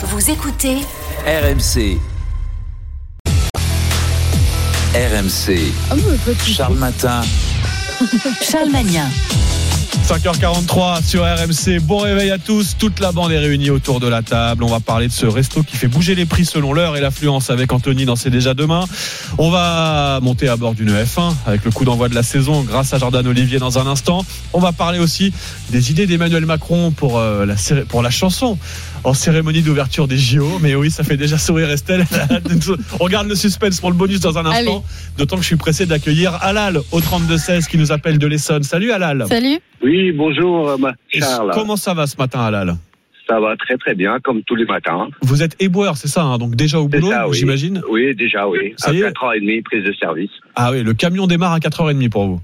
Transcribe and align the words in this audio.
Vous 0.00 0.30
écoutez 0.30 0.76
RMC. 1.26 1.98
RMC. 4.94 5.72
Charles 6.54 6.76
Matin. 6.76 7.20
Charles 8.40 8.70
Magnin. 8.70 9.08
5h43 10.08 11.04
sur 11.04 11.22
RMC. 11.22 11.80
Bon 11.82 11.98
réveil 11.98 12.30
à 12.30 12.38
tous. 12.38 12.78
Toute 12.78 12.98
la 12.98 13.12
bande 13.12 13.30
est 13.30 13.38
réunie 13.38 13.68
autour 13.68 14.00
de 14.00 14.08
la 14.08 14.22
table. 14.22 14.64
On 14.64 14.68
va 14.68 14.80
parler 14.80 15.06
de 15.06 15.12
ce 15.12 15.26
resto 15.26 15.62
qui 15.62 15.76
fait 15.76 15.86
bouger 15.86 16.14
les 16.14 16.24
prix 16.24 16.46
selon 16.46 16.72
l'heure 16.72 16.96
et 16.96 17.02
l'affluence 17.02 17.50
avec 17.50 17.70
Anthony 17.74 18.06
dans 18.06 18.16
C'est 18.16 18.30
déjà 18.30 18.54
demain. 18.54 18.86
On 19.36 19.50
va 19.50 20.18
monter 20.22 20.48
à 20.48 20.56
bord 20.56 20.72
d'une 20.72 20.90
F1 20.90 21.34
avec 21.44 21.62
le 21.66 21.70
coup 21.70 21.84
d'envoi 21.84 22.08
de 22.08 22.14
la 22.14 22.22
saison 22.22 22.62
grâce 22.62 22.94
à 22.94 22.98
Jordan 22.98 23.26
Olivier 23.26 23.58
dans 23.58 23.78
un 23.78 23.86
instant. 23.86 24.24
On 24.54 24.60
va 24.60 24.72
parler 24.72 24.98
aussi 24.98 25.30
des 25.68 25.90
idées 25.90 26.06
d'Emmanuel 26.06 26.46
Macron 26.46 26.90
pour, 26.90 27.18
euh, 27.18 27.44
la, 27.44 27.56
pour 27.84 28.00
la 28.00 28.08
chanson 28.08 28.56
en 29.04 29.12
cérémonie 29.12 29.60
d'ouverture 29.60 30.08
des 30.08 30.16
JO. 30.16 30.58
Mais 30.62 30.74
oui, 30.74 30.90
ça 30.90 31.04
fait 31.04 31.18
déjà 31.18 31.36
sourire 31.36 31.70
Estelle. 31.70 32.06
On 32.98 33.04
regarde 33.04 33.28
le 33.28 33.34
suspense 33.34 33.78
pour 33.78 33.90
le 33.90 33.96
bonus 33.96 34.20
dans 34.20 34.38
un 34.38 34.46
instant. 34.46 34.82
D'autant 35.18 35.36
que 35.36 35.42
je 35.42 35.48
suis 35.48 35.56
pressé 35.56 35.84
d'accueillir 35.84 36.34
Alal 36.40 36.80
au 36.92 37.00
32-16 37.00 37.66
qui 37.66 37.76
nous 37.76 37.92
appelle 37.92 38.16
de 38.18 38.26
l'Essonne. 38.26 38.62
Salut 38.62 38.90
Alal. 38.90 39.26
Salut. 39.28 39.60
Oui, 39.82 40.12
bonjour 40.12 40.70
euh, 40.70 40.76
Charles. 41.08 41.50
Comment 41.54 41.76
ça 41.76 41.94
va 41.94 42.06
ce 42.06 42.16
matin, 42.16 42.40
Alal 42.40 42.74
Ça 43.28 43.38
va 43.38 43.56
très 43.56 43.76
très 43.76 43.94
bien, 43.94 44.18
comme 44.20 44.42
tous 44.42 44.56
les 44.56 44.64
matins. 44.64 45.08
Vous 45.22 45.42
êtes 45.42 45.60
éboueur, 45.62 45.96
c'est 45.96 46.08
ça 46.08 46.22
hein 46.24 46.38
Donc 46.38 46.56
déjà 46.56 46.80
au 46.80 46.88
boulot, 46.88 47.08
oui. 47.28 47.36
j'imagine 47.36 47.82
Oui, 47.88 48.14
déjà, 48.14 48.48
oui. 48.48 48.74
Ça 48.76 48.90
à 48.90 48.94
y 48.94 49.00
est 49.00 49.08
4h30, 49.10 49.62
prise 49.62 49.84
de 49.84 49.92
service. 49.92 50.30
Ah 50.56 50.70
oui, 50.72 50.82
le 50.82 50.94
camion 50.94 51.26
démarre 51.26 51.52
à 51.52 51.58
4h30 51.58 52.10
pour 52.10 52.26
vous. 52.26 52.40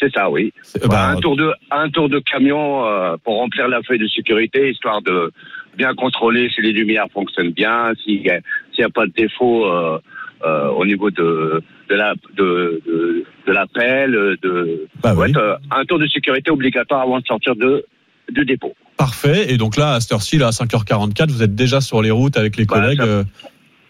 C'est 0.00 0.12
ça, 0.12 0.28
oui. 0.28 0.52
C'est- 0.62 0.84
Voilà, 0.84 1.08
bah, 1.08 1.16
un, 1.16 1.20
tour 1.20 1.36
de, 1.36 1.52
un 1.70 1.88
tour 1.88 2.08
de 2.08 2.18
camion 2.18 2.86
euh, 2.86 3.16
pour 3.24 3.36
remplir 3.36 3.68
la 3.68 3.82
feuille 3.82 3.98
de 3.98 4.08
sécurité, 4.08 4.70
histoire 4.70 5.00
de 5.02 5.32
bien 5.76 5.94
contrôler 5.94 6.50
si 6.54 6.60
les 6.60 6.72
lumières 6.72 7.06
fonctionnent 7.12 7.52
bien, 7.52 7.92
s'il 8.02 8.20
n'y 8.20 8.30
a, 8.30 8.40
s'il 8.72 8.80
y 8.80 8.84
a 8.84 8.90
pas 8.90 9.06
de 9.06 9.12
défaut 9.16 9.64
euh, 9.66 9.98
euh, 10.44 10.68
au 10.70 10.84
niveau 10.84 11.10
de, 11.10 11.62
de 11.90 11.94
la 11.94 12.14
de, 12.36 12.80
de, 12.86 13.24
de 13.46 13.52
l'appel. 13.52 14.12
De, 14.42 14.86
bah 15.02 15.14
oui. 15.16 15.32
euh, 15.36 15.56
un 15.70 15.84
tour 15.84 15.98
de 15.98 16.06
sécurité 16.06 16.50
obligatoire 16.50 17.02
avant 17.02 17.20
de 17.20 17.26
sortir 17.26 17.54
de, 17.56 17.84
du 18.32 18.44
dépôt. 18.44 18.74
Parfait. 18.96 19.52
Et 19.52 19.56
donc 19.56 19.76
là, 19.76 19.94
à 19.94 20.00
cette 20.00 20.12
heure-ci, 20.12 20.38
là, 20.38 20.48
à 20.48 20.50
5h44, 20.50 21.30
vous 21.30 21.42
êtes 21.42 21.54
déjà 21.54 21.80
sur 21.80 22.00
les 22.02 22.10
routes 22.10 22.36
avec 22.36 22.56
les 22.56 22.64
Bah, 22.64 22.76
collègues. 22.80 22.98
ça- 23.00 23.04
euh, 23.06 23.24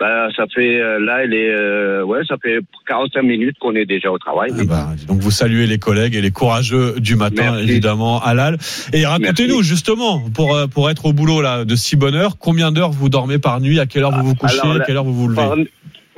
Bah, 0.00 0.28
ça 0.36 0.44
fait 0.52 0.80
euh, 0.80 0.98
là, 0.98 1.24
il 1.24 1.32
est, 1.34 1.50
euh, 1.54 2.02
ouais, 2.02 2.20
ça 2.26 2.36
fait 2.42 2.58
45 2.88 3.22
minutes 3.22 3.56
qu'on 3.60 3.74
est 3.76 3.86
déjà 3.86 4.10
au 4.10 4.18
travail. 4.18 4.50
ah 4.58 4.64
bah, 4.66 4.88
donc 5.06 5.20
vous 5.20 5.30
saluez 5.30 5.66
les 5.68 5.78
collègues 5.78 6.14
et 6.16 6.20
les 6.20 6.32
courageux 6.32 6.94
du 6.98 7.14
matin, 7.16 7.52
Merci. 7.52 7.62
évidemment, 7.70 8.20
Alal. 8.22 8.58
Et 8.92 9.06
racontez-nous 9.06 9.62
justement, 9.62 10.20
pour, 10.34 10.58
pour 10.72 10.90
être 10.90 11.06
au 11.06 11.12
boulot 11.12 11.40
là, 11.42 11.64
de 11.64 11.76
si 11.76 11.94
bonne 11.96 12.16
heure, 12.16 12.38
combien 12.38 12.72
d'heures 12.72 12.90
vous 12.90 13.08
dormez 13.08 13.38
par 13.38 13.60
nuit, 13.60 13.78
à 13.78 13.86
quelle 13.86 14.02
heure 14.02 14.10
vous 14.18 14.24
vous 14.30 14.34
couchez, 14.34 14.58
Alors, 14.62 14.76
à 14.76 14.80
quelle 14.80 14.96
heure 14.96 15.04
vous 15.04 15.14
vous 15.14 15.28
levez? 15.28 15.36
Par, 15.36 15.54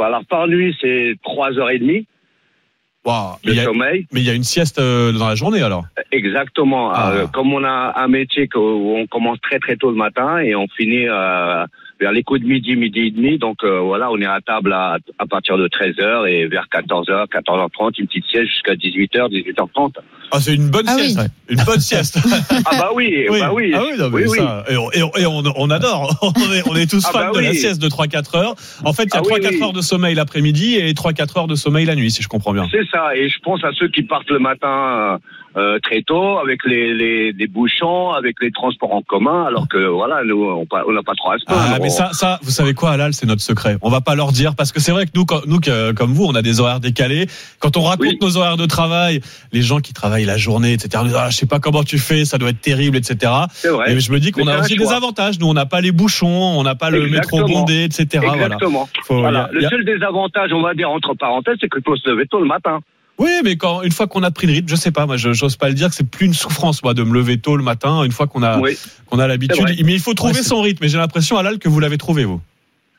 alors 0.05 0.25
par 0.29 0.47
nuit, 0.49 0.77
c'est 0.81 1.15
3h30 1.25 2.07
Waouh. 3.05 3.37
Mais 3.45 3.55
de 3.55 3.61
a- 3.61 3.65
sommeil. 3.65 4.07
mais 4.13 4.21
il 4.21 4.27
y 4.27 4.31
a 4.31 4.35
une 4.35 4.43
sieste 4.43 4.81
euh, 4.81 5.13
dans 5.13 5.29
la 5.29 5.37
journée 5.37 5.63
alors? 5.63 5.85
Exactement. 6.11 6.91
Ah. 6.93 7.13
Euh, 7.13 7.27
comme 7.29 7.53
on 7.55 7.63
a 7.63 7.93
un 7.97 8.09
métier 8.09 8.49
où 8.57 8.97
on 8.97 9.07
commence 9.07 9.41
très 9.41 9.61
très 9.61 9.77
tôt 9.77 9.91
le 9.91 9.97
matin 9.97 10.39
et 10.39 10.57
on 10.57 10.67
finit 10.77 11.07
euh, 11.09 11.65
vers 12.01 12.13
les 12.13 12.23
coups 12.23 12.41
de 12.41 12.47
midi, 12.47 12.77
midi 12.77 13.01
et 13.01 13.11
demi. 13.11 13.39
Donc 13.39 13.65
euh, 13.65 13.81
voilà, 13.81 14.11
on 14.11 14.19
est 14.21 14.27
à 14.27 14.41
table 14.41 14.73
à, 14.73 14.99
à 15.19 15.27
partir 15.27 15.57
de 15.57 15.67
13h 15.69 16.29
et 16.29 16.47
vers 16.47 16.67
14h, 16.73 17.27
14h30, 17.29 17.93
une 17.99 18.07
petite 18.07 18.27
sieste 18.27 18.49
jusqu'à 18.49 18.75
18h, 18.75 19.31
18h30. 19.31 19.93
Ah, 20.33 20.41
c'est 20.41 20.55
une 20.57 20.69
bonne 20.71 20.87
Ah 20.89 20.97
sieste. 20.99 21.21
oui. 21.21 21.57
Une 21.57 21.65
bonne 21.65 21.81
sieste. 21.81 22.19
Ah 22.69 22.77
bah 22.79 22.91
oui, 22.95 23.27
bah 23.31 23.53
oui. 23.55 23.73
Ah 23.75 23.83
oui, 23.85 23.97
non, 23.99 24.09
mais 24.11 24.17
Oui, 24.17 24.25
oui. 24.29 24.39
ça, 24.39 24.65
et 24.69 24.77
on, 24.77 24.91
et 24.93 25.27
on- 25.27 25.43
on- 25.57 25.71
adore. 25.71 26.17
On 26.23 26.53
est, 26.53 26.69
on 26.69 26.75
est 26.75 26.91
tous 26.91 27.05
Ah 27.09 27.13
fans 27.13 27.19
bah 27.33 27.39
de 27.39 27.45
la 27.45 27.51
oui. 27.51 27.57
sieste 27.57 27.81
de 27.81 27.89
3-4 27.89 28.37
heures. 28.37 28.55
En 28.85 28.93
fait, 28.93 29.05
il 29.05 29.15
y 29.15 29.17
a 29.17 29.21
Ah 29.21 29.23
oui, 29.25 29.41
3-4 29.41 29.49
oui. 29.51 29.63
heures 29.63 29.73
de 29.73 29.81
sommeil 29.81 30.15
l'après-midi 30.17 30.77
et 30.77 30.93
3-4 30.95 31.39
heures 31.39 31.47
de 31.47 31.55
sommeil 31.55 31.87
la 31.87 31.95
nuit, 31.95 32.11
si 32.11 32.23
je 32.23 32.29
comprends 32.29 32.53
bien. 32.53 32.67
C'est 32.71 32.87
ça, 32.91 33.15
et 33.17 33.29
je 33.29 33.39
pense 33.41 33.63
à 33.65 33.71
ceux 33.73 33.89
qui 33.89 34.03
partent 34.03 34.31
le 34.31 34.39
matin 34.41 35.19
euh, 35.57 35.79
très 35.81 36.03
tôt, 36.03 36.39
avec 36.39 36.65
les, 36.65 36.93
les, 36.95 37.33
les 37.33 37.47
bouchons, 37.47 38.11
avec 38.11 38.37
les 38.43 38.51
transports 38.51 38.95
en 38.95 39.03
commun, 39.03 39.45
alors 39.45 39.69
que 39.69 39.79
voilà, 39.87 40.23
nous, 40.25 40.45
on 40.45 40.93
n'a 40.93 41.03
pas 41.03 41.15
trop 41.17 41.31
à 41.33 41.39
se. 41.39 41.45
Ah, 41.49 41.79
mais 41.87 41.91
ça, 41.91 42.11
ça, 42.13 42.39
vous 42.43 42.51
savez 42.51 42.75
quoi, 42.75 42.91
Alal, 42.91 43.13
c'est 43.15 43.27
notre 43.27 43.43
secret. 43.43 43.77
On 43.83 43.91
va 43.91 44.01
pas 44.01 44.15
leur 44.15 44.33
dire 44.33 44.55
parce 44.55 44.73
que 44.73 44.81
c'est 44.81 44.93
vrai 44.93 45.07
que 45.07 45.11
nous, 45.15 45.25
comme 45.25 46.13
vous, 46.13 46.25
on 46.25 46.35
a 46.35 46.43
des 46.43 46.61
horaires 46.61 46.81
décalés. 46.81 47.27
Quand 47.61 47.77
on 47.77 47.83
raconte 47.83 48.07
Oui. 48.07 48.19
nos 48.21 48.37
horaires 48.37 48.57
de 48.57 48.67
travail, 48.67 49.21
les 49.53 49.63
gens 49.63 49.81
qui 49.81 49.93
travaillent 49.93 50.25
la 50.25 50.37
journée, 50.37 50.73
etc. 50.73 51.05
disent, 51.05 51.17
Ah, 51.17 51.31
je 51.31 51.37
sais 51.37 51.47
pas 51.47 51.59
comment 51.61 51.83
tu 51.85 51.99
fais, 51.99 52.25
ça 52.25 52.39
doit 52.39 52.51
être 52.51 52.61
terrible, 52.61 52.97
etc. 52.97 53.33
C'est 53.53 53.69
vrai. 53.69 53.93
Et 53.93 54.01
je 54.01 54.11
me 54.13 54.21
dis 54.21 54.33
qu'on 54.33 54.45
Mais 54.45 54.53
a 54.53 54.61
aussi 54.61 54.77
des 54.77 54.93
avantages. 54.93 55.39
Nous, 55.39 55.47
on 55.49 55.55
n'a 55.55 55.67
pas 55.67 55.81
les 55.81 55.93
bouchons, 55.93 56.27
on 56.59 56.63
n'a 56.63 56.75
pas 56.75 56.91
le 56.91 57.07
métro 57.09 57.45
bondé, 57.45 57.85
etc. 57.85 58.25
Voilà. 58.27 58.45
Exactement. 58.47 58.89
Faut- 59.05 59.21
Voilà. 59.21 59.45
a- 59.45 59.53
Le 59.53 59.65
a- 59.65 59.69
seul 59.71 59.85
désavantage, 59.85 60.51
on 60.53 60.63
va 60.63 60.75
dire 60.75 60.91
entre 60.91 61.15
parenthèses, 61.15 61.57
c'est 61.61 61.69
qu'il 61.71 61.83
faut 61.85 61.97
se 61.97 62.09
lever 62.11 62.27
tôt 62.27 62.41
le 62.41 62.47
matin. 62.47 62.81
Oui, 63.19 63.31
mais 63.45 63.57
quand 63.57 63.83
une 63.83 63.93
fois 63.93 64.07
qu'on 64.07 64.23
a 64.23 64.31
pris 64.31 64.47
le 64.47 64.53
rythme, 64.53 64.69
je 64.69 64.77
sais 64.77 64.91
pas, 64.91 65.07
moi, 65.07 65.17
j'ose 65.17 65.57
pas 65.57 65.69
le 65.69 65.75
dire 65.75 65.89
que 65.89 65.95
c'est 65.95 66.09
plus 66.09 66.27
une 66.27 66.35
souffrance, 66.35 66.83
moi, 66.83 66.93
de 66.95 67.03
me 67.03 67.15
lever 67.15 67.39
tôt 67.39 67.57
le 67.57 67.63
matin. 67.63 68.03
Une 68.05 68.13
fois 68.13 68.27
qu'on 68.27 68.43
a 68.43 68.59
Oui. 68.59 68.77
qu'on 69.07 69.19
a 69.19 69.27
l'habitude, 69.27 69.65
mais 69.85 69.95
il 69.95 70.01
faut 70.01 70.13
trouver 70.15 70.35
Ouais, 70.35 70.43
son 70.43 70.61
rythme. 70.61 70.85
Et 70.85 70.89
j'ai 70.89 70.99
l'impression, 70.99 71.39
Alal, 71.39 71.59
que 71.59 71.69
vous 71.69 71.81
l'avez 71.81 71.97
trouvé 71.99 72.25
vous. 72.25 72.41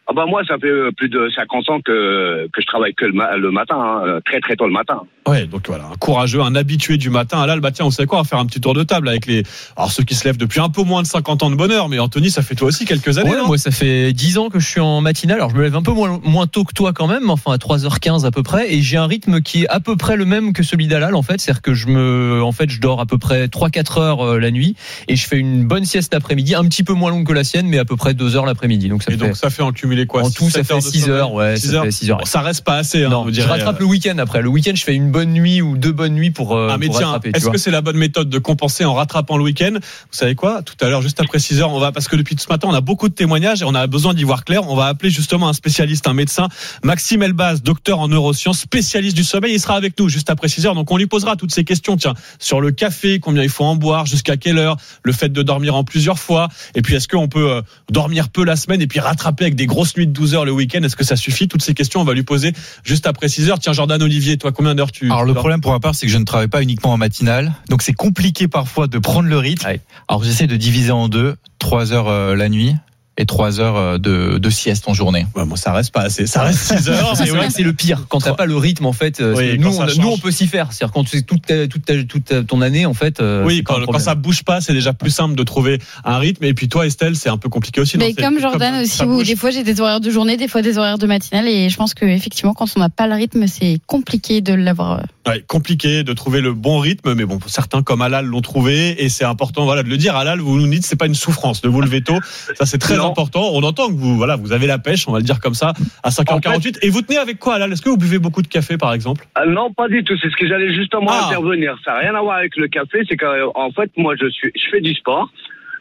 Ah 0.10 0.14
bah 0.14 0.26
moi, 0.26 0.42
ça 0.48 0.58
fait 0.58 0.68
euh, 0.70 0.90
plus 0.96 1.10
de 1.10 1.30
50 1.36 1.70
ans 1.70 1.82
que, 1.82 2.48
que 2.54 2.62
je 2.62 2.66
travaille 2.66 2.94
que 2.96 3.06
le, 3.06 3.12
ma- 3.12 3.36
le 3.36 3.52
matin, 3.52 3.76
hein, 3.78 4.02
euh, 4.08 4.20
très 4.26 4.40
très 4.40 4.56
tôt 4.56 4.66
le 4.66 4.72
matin. 4.72 5.02
Ouais, 5.28 5.46
donc 5.46 5.68
voilà, 5.68 5.86
un 5.86 5.98
courageux, 5.98 6.42
un 6.42 6.56
habitué 6.56 6.98
du 6.98 7.10
matin. 7.10 7.42
Alal, 7.42 7.60
bah 7.60 7.72
tiens, 7.72 7.86
vous 7.86 7.92
savez 7.92 8.08
quoi, 8.08 8.20
on 8.20 8.22
va 8.22 8.28
faire 8.28 8.40
un 8.40 8.46
petit 8.46 8.62
tour 8.62 8.74
de 8.74 8.84
table 8.84 9.10
avec 9.10 9.26
les, 9.26 9.44
alors 9.76 9.92
ceux 9.92 10.04
qui 10.04 10.16
se 10.16 10.26
lèvent 10.26 10.38
depuis 10.38 10.60
un 10.60 10.70
peu 10.70 10.84
moins 10.84 11.02
de 11.02 11.08
50 11.08 11.44
ans 11.44 11.50
de 11.50 11.56
bonheur. 11.56 11.90
Mais 11.90 12.00
Anthony, 12.00 12.32
ça 12.32 12.42
fait 12.42 12.56
toi 12.56 12.68
aussi 12.68 12.86
quelques 12.86 13.18
années. 13.18 13.30
Ouais, 13.30 13.38
non 13.38 13.48
moi 13.48 13.58
ça 13.58 13.72
fait 13.72 14.14
10 14.14 14.38
ans 14.38 14.50
que 14.50 14.60
je 14.60 14.68
suis 14.68 14.80
en 14.80 15.02
matinale. 15.02 15.38
Alors 15.38 15.50
je 15.50 15.56
me 15.56 15.64
lève 15.64 15.76
un 15.76 15.82
peu 15.82 15.92
moins, 15.92 16.20
moins 16.24 16.48
tôt 16.48 16.64
que 16.64 16.74
toi 16.74 16.94
quand 16.94 17.08
même, 17.08 17.30
enfin 17.30 17.52
à 17.52 17.58
3h15 17.58 18.26
à 18.26 18.32
peu 18.32 18.44
près, 18.44 18.74
et 18.74 18.82
j'ai 18.82 18.98
un 18.98 19.08
rythme 19.08 19.42
qui 19.42 19.64
est 19.64 19.68
à 19.68 19.80
peu 19.80 19.96
près 19.96 20.16
le 20.16 20.26
même 20.26 20.54
que 20.54 20.64
celui 20.64 20.88
d'Alal 20.88 21.16
en 21.16 21.22
fait, 21.24 21.40
c'est-à-dire 21.40 21.62
que 21.62 21.74
je 21.74 21.88
me, 21.88 22.42
en 22.44 22.52
fait, 22.52 22.70
je 22.70 22.80
dors 22.80 23.00
à 23.00 23.06
peu 23.06 23.18
près 23.18 23.48
3-4 23.48 24.00
heures 24.00 24.26
euh, 24.26 24.40
la 24.40 24.52
nuit 24.52 24.76
et 25.08 25.16
je 25.16 25.28
fais 25.28 25.38
une 25.38 25.66
bonne 25.66 25.86
sieste 25.86 26.14
l'après-midi, 26.14 26.56
un 26.56 26.66
petit 26.66 26.84
peu 26.84 26.94
moins 26.94 27.12
longue 27.12 27.28
que 27.28 27.34
la 27.34 27.44
sienne, 27.44 27.68
mais 27.68 27.80
à 27.80 27.86
peu 27.86 27.96
près 27.96 28.14
2 28.14 28.36
heures 28.36 28.46
l'après-midi. 28.46 28.90
Donc 28.90 29.04
ça 29.04 29.12
Et 29.12 29.18
fait 29.18 29.26
donc 29.28 29.36
ça 29.36 29.50
fait 29.50 29.64
en 29.64 29.72
cumulé 29.72 30.06
quoi 30.06 30.24
en 30.24 30.30
tout 30.30 30.50
ça 30.50 30.64
fait 30.64 30.76
de 30.76 30.80
6 30.80 31.02
sommeil 31.02 31.20
heures, 31.20 31.34
ouais, 31.34 31.58
Six 31.58 31.68
ça 31.68 31.74
heures 31.76 31.84
fait 31.84 31.92
6 31.92 32.12
heures. 32.12 32.28
Ça 32.28 32.42
reste 32.42 32.64
pas 32.64 32.76
assez. 32.76 33.04
Hein, 33.04 33.10
non, 33.10 33.24
vous 33.24 33.34
je 33.34 33.42
rattrape 33.42 33.80
le 33.80 33.86
week-end 33.86 34.18
après. 34.18 34.42
Le 34.42 34.50
week-end, 34.50 34.74
je 34.76 34.84
fais 34.84 34.96
une 34.96 35.12
bonne 35.18 35.34
nuit 35.34 35.64
ou 35.64 35.78
deux 35.78 35.92
bonnes 35.92 36.14
nuits 36.14 36.30
pour, 36.30 36.56
euh, 36.56 36.70
Ah 36.72 36.78
mais 36.78 36.86
pour 36.86 36.98
tiens, 37.00 37.08
rattraper. 37.08 37.32
est-ce 37.34 37.50
que 37.50 37.58
c'est 37.58 37.72
la 37.72 37.82
bonne 37.82 37.98
méthode 37.98 38.30
de 38.30 38.38
compenser 38.38 38.86
en 38.86 38.94
rattrapant 38.94 39.36
le 39.36 39.44
week-end? 39.44 39.72
Vous 39.74 39.80
savez 40.12 40.36
quoi? 40.36 40.62
Tout 40.62 40.76
à 40.80 40.90
l'heure, 40.90 41.02
juste 41.02 41.20
après 41.20 41.40
6 41.40 41.60
heures, 41.60 41.72
on 41.74 41.80
va 41.80 41.92
parce 41.92 42.08
que 42.08 42.16
depuis 42.16 42.36
ce 42.38 42.48
matin, 42.50 42.68
on 42.70 42.74
a 42.76 42.82
beaucoup 42.82 43.10
de 43.10 43.16
témoignages 43.16 43.64
et 43.64 43.66
on 43.66 43.74
a 43.74 43.88
besoin 43.88 44.14
d'y 44.14 44.24
voir 44.24 44.46
clair. 44.46 44.70
On 44.70 44.76
va 44.76 44.86
appeler 44.86 45.10
justement 45.10 45.50
un 45.50 45.54
spécialiste, 45.54 46.08
un 46.08 46.14
médecin, 46.14 46.50
Maxime 46.84 47.24
Elbaz, 47.24 47.64
docteur 47.64 47.98
en 48.00 48.10
neurosciences, 48.10 48.60
spécialiste 48.60 49.18
du 49.18 49.24
sommeil. 49.24 49.56
Il 49.56 49.60
sera 49.60 49.74
avec 49.74 49.98
nous 50.00 50.08
juste 50.08 50.30
après 50.30 50.50
6 50.50 50.68
heures. 50.68 50.76
Donc 50.76 50.92
on 50.92 50.98
lui 50.98 51.08
posera 51.08 51.36
toutes 51.36 51.52
ces 51.52 51.64
questions. 51.64 51.98
Tiens, 51.98 52.14
sur 52.38 52.62
le 52.62 52.70
café, 52.70 53.20
combien 53.20 53.42
il 53.42 53.50
faut 53.50 53.64
en 53.64 53.76
boire, 53.76 54.06
jusqu'à 54.06 54.38
quelle 54.38 54.60
heure, 54.60 54.78
le 55.02 55.14
fait 55.14 55.30
de 55.30 55.42
dormir 55.42 55.74
en 55.74 55.84
plusieurs 55.84 56.20
fois, 56.20 56.48
et 56.76 56.84
puis 56.84 56.94
est-ce 56.94 57.08
qu'on 57.08 57.28
peut 57.28 57.50
euh, 57.50 57.62
dormir 57.90 58.30
peu 58.30 58.44
la 58.44 58.56
semaine 58.56 58.82
et 58.82 58.88
puis 58.88 59.00
rattraper 59.00 59.46
avec 59.46 59.56
des 59.56 59.66
grosses 59.66 59.98
nuits 59.98 60.06
de 60.06 60.14
12 60.14 60.36
heures 60.36 60.46
le 60.46 60.52
week-end? 60.52 60.84
Est-ce 60.84 60.96
que 60.96 61.04
ça 61.04 61.16
suffit? 61.16 61.48
Toutes 61.48 61.64
ces 61.64 61.74
questions, 61.74 62.02
on 62.02 62.06
va 62.06 62.14
lui 62.14 62.22
poser 62.22 62.54
juste 62.84 63.08
après 63.08 63.30
6 63.30 63.50
heures. 63.50 63.58
Tiens, 63.58 63.74
Jordan 63.74 64.04
Olivier, 64.04 64.38
toi, 64.38 64.52
combien 64.52 64.76
d'heures 64.76 64.92
tu 64.92 65.06
Alors 65.12 65.23
tu 65.23 65.28
le 65.28 65.34
problème 65.34 65.62
pour 65.62 65.72
ma 65.72 65.79
part, 65.79 65.95
c'est 65.95 66.06
que 66.06 66.12
je 66.12 66.18
ne 66.18 66.25
travaille 66.25 66.47
pas 66.47 66.62
uniquement 66.62 66.94
en 66.94 66.97
matinale, 66.97 67.53
donc 67.69 67.81
c'est 67.81 67.94
compliqué 67.94 68.47
parfois 68.47 68.88
de 68.88 69.00
prendre 69.00 69.28
le 69.28 69.38
rythme. 69.38 69.68
Ouais. 69.68 69.81
Alors 70.07 70.23
j'essaie 70.23 70.47
de 70.47 70.56
diviser 70.56 70.91
en 70.91 71.07
deux, 71.07 71.35
trois 71.59 71.94
heures 71.94 72.07
euh, 72.07 72.35
la 72.35 72.50
nuit 72.50 72.75
et 73.20 73.26
trois 73.26 73.60
heures 73.60 73.76
euh, 73.78 73.98
de, 73.98 74.38
de 74.38 74.50
sieste 74.50 74.88
en 74.88 74.94
journée. 74.94 75.26
Ouais, 75.36 75.46
moi, 75.46 75.58
ça 75.58 75.72
reste 75.74 75.92
pas 75.94 76.02
assez. 76.02 76.28
Ça 76.28 76.44
reste 76.44 76.60
6 76.60 76.90
heures. 76.90 77.14
C'est 77.16 77.24
ouais. 77.32 77.38
vrai 77.38 77.48
que 77.48 77.54
c'est 77.54 77.64
le 77.64 77.74
pire 77.74 78.06
quand 78.10 78.20
t'as 78.20 78.34
pas 78.34 78.46
le 78.46 78.56
rythme 78.56 78.86
en 78.86 78.94
fait. 78.94 79.20
euh, 79.22 79.34
Oui, 79.36 79.58
nous, 79.58 79.76
on, 79.80 79.86
nous 80.00 80.08
on 80.10 80.18
peut 80.18 80.32
s'y 80.32 80.46
faire. 80.48 80.72
C'est-à-dire 80.72 80.94
quand 80.94 81.04
tu 81.04 81.24
toute 81.26 81.46
ta- 81.46 81.68
toute 81.68 81.84
ta- 81.86 82.04
toute 82.04 82.46
ton 82.48 82.62
année 82.62 82.86
en 82.86 82.94
fait. 82.94 83.20
euh, 83.20 83.44
Oui, 83.46 83.64
quand, 83.64 83.84
quand 83.86 84.00
ça 84.00 84.16
bouge 84.16 84.44
pas, 84.44 84.62
c'est 84.62 84.74
déjà 84.74 84.94
plus 84.94 85.10
simple 85.12 85.36
de 85.36 85.44
trouver 85.44 85.80
un 86.06 86.18
rythme. 86.20 86.44
Et 86.44 86.54
puis 86.54 86.70
toi, 86.70 86.86
Estelle, 86.86 87.16
c'est 87.16 87.30
un 87.30 87.38
peu 87.38 87.50
compliqué 87.50 87.82
aussi. 87.82 87.98
Mais 87.98 88.14
comme 88.14 88.40
Jordan 88.40 88.82
aussi, 88.82 89.04
où 89.04 89.08
bouge. 89.18 89.28
des 89.28 89.36
fois 89.36 89.50
j'ai 89.50 89.63
des 89.63 89.81
horaires 89.81 90.00
de 90.00 90.10
journée, 90.12 90.38
des 90.38 90.48
fois 90.48 90.62
des 90.62 90.78
horaires 90.78 90.98
de 91.00 91.08
matinale, 91.08 91.48
et 91.48 91.70
je 91.70 91.75
pense 91.75 91.94
que 91.96 92.06
effectivement, 92.06 92.54
quand 92.54 92.68
on 92.75 92.80
n'a 92.80 92.90
pas 92.90 93.08
le 93.08 93.16
rythme, 93.16 93.48
c'est 93.48 93.80
compliqué 93.88 94.42
de 94.42 94.54
l'avoir. 94.54 95.02
Ouais, 95.28 95.44
compliqué 95.48 96.04
de 96.04 96.13
trouver 96.13 96.40
le 96.42 96.54
bon 96.54 96.80
rythme, 96.80 97.13
mais 97.16 97.25
bon, 97.25 97.40
certains 97.48 97.81
comme 97.81 98.02
Alal 98.02 98.25
l'ont 98.25 98.42
trouvé, 98.42 99.04
et 99.04 99.10
c'est 99.10 99.25
important, 99.25 99.66
voilà, 99.66 99.81
de 99.84 99.90
le 99.90 99.98
dire. 99.98 100.16
Alal, 100.16 100.40
vous 100.40 100.58
nous 100.58 100.68
dites, 100.68 100.86
c'est 100.86 100.96
pas 100.96 101.08
une 101.08 101.16
souffrance 101.16 101.62
de 101.62 101.68
vous 101.68 101.81
lever 101.81 102.02
tôt. 102.02 102.18
Ça, 102.58 102.66
c'est 102.66 102.78
très 102.78 102.96
Non. 102.96 103.06
Important. 103.09 103.50
On 103.54 103.63
entend 103.63 103.88
que 103.88 103.94
vous, 103.94 104.15
voilà, 104.18 104.36
vous 104.36 104.51
avez 104.54 104.68
la 104.68 104.77
pêche, 104.80 105.07
on 105.07 105.12
va 105.12 105.19
le 105.19 105.24
dire 105.25 105.39
comme 105.39 105.54
ça, 105.54 105.74
à 106.04 106.09
5h48. 106.09 106.80
Et 106.81 106.89
vous 106.89 107.01
tenez 107.01 107.18
avec 107.18 107.39
quoi, 107.39 107.56
Alal? 107.56 107.71
Est-ce 107.74 107.81
que 107.81 107.89
vous 107.89 107.98
buvez 107.98 108.19
beaucoup 108.19 108.42
de 108.42 108.48
café, 108.48 108.77
par 108.77 108.94
exemple? 108.94 109.25
Ah 109.36 109.45
non, 109.45 109.71
pas 109.74 109.88
du 109.88 110.04
tout. 110.04 110.15
C'est 110.21 110.30
ce 110.30 110.36
que 110.36 110.48
j'allais 110.48 110.74
justement 110.74 111.12
Ah. 111.12 111.25
intervenir. 111.27 111.77
Ça 111.86 111.94
n'a 111.94 112.00
rien 112.00 112.15
à 112.15 112.21
voir 112.21 112.38
avec 112.38 112.56
le 112.57 112.68
café. 112.68 113.04
C'est 113.09 113.18
qu'en 113.18 113.71
fait, 113.71 113.92
moi, 113.98 114.15
je 114.19 114.30
suis, 114.30 114.51
je 114.56 114.69
fais 114.71 114.81
du 114.81 114.94
sport. 114.94 115.30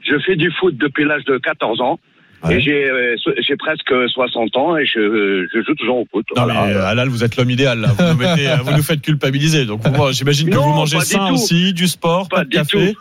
Je 0.08 0.18
fais 0.24 0.36
du 0.36 0.50
foot 0.52 0.76
depuis 0.76 1.04
l'âge 1.04 1.24
de 1.24 1.36
14 1.38 1.80
ans. 1.80 1.98
Ouais. 2.44 2.56
Et 2.56 2.60
j'ai, 2.60 2.88
euh, 2.90 3.16
j'ai 3.38 3.56
presque 3.56 3.92
60 4.08 4.56
ans 4.58 4.76
et 4.76 4.84
je, 4.84 5.46
je 5.52 5.62
joue 5.62 5.74
toujours 5.74 5.96
au 6.00 6.06
foot. 6.12 6.24
Non, 6.36 6.44
Voilà. 6.44 6.66
mais 6.66 6.74
euh, 6.74 6.84
Alal, 6.86 7.08
vous 7.08 7.24
êtes 7.24 7.36
l'homme 7.36 7.50
idéal. 7.50 7.80
Là. 7.80 7.88
Vous, 7.88 8.04
nous 8.04 8.14
mettez- 8.18 8.54
vous 8.62 8.72
nous 8.76 8.82
faites 8.82 9.00
culpabiliser. 9.00 9.64
Donc, 9.64 9.80
moi, 9.96 10.12
j'imagine 10.12 10.50
que 10.50 10.54
Non, 10.54 10.62
vous 10.68 10.74
mangez 10.74 11.00
sain 11.00 11.32
aussi, 11.32 11.72
du 11.72 11.88
sport, 11.88 12.28
pas, 12.28 12.36
Pas 12.38 12.44
de 12.44 12.50
du 12.50 12.56
café. 12.58 12.92
tout. 12.92 13.00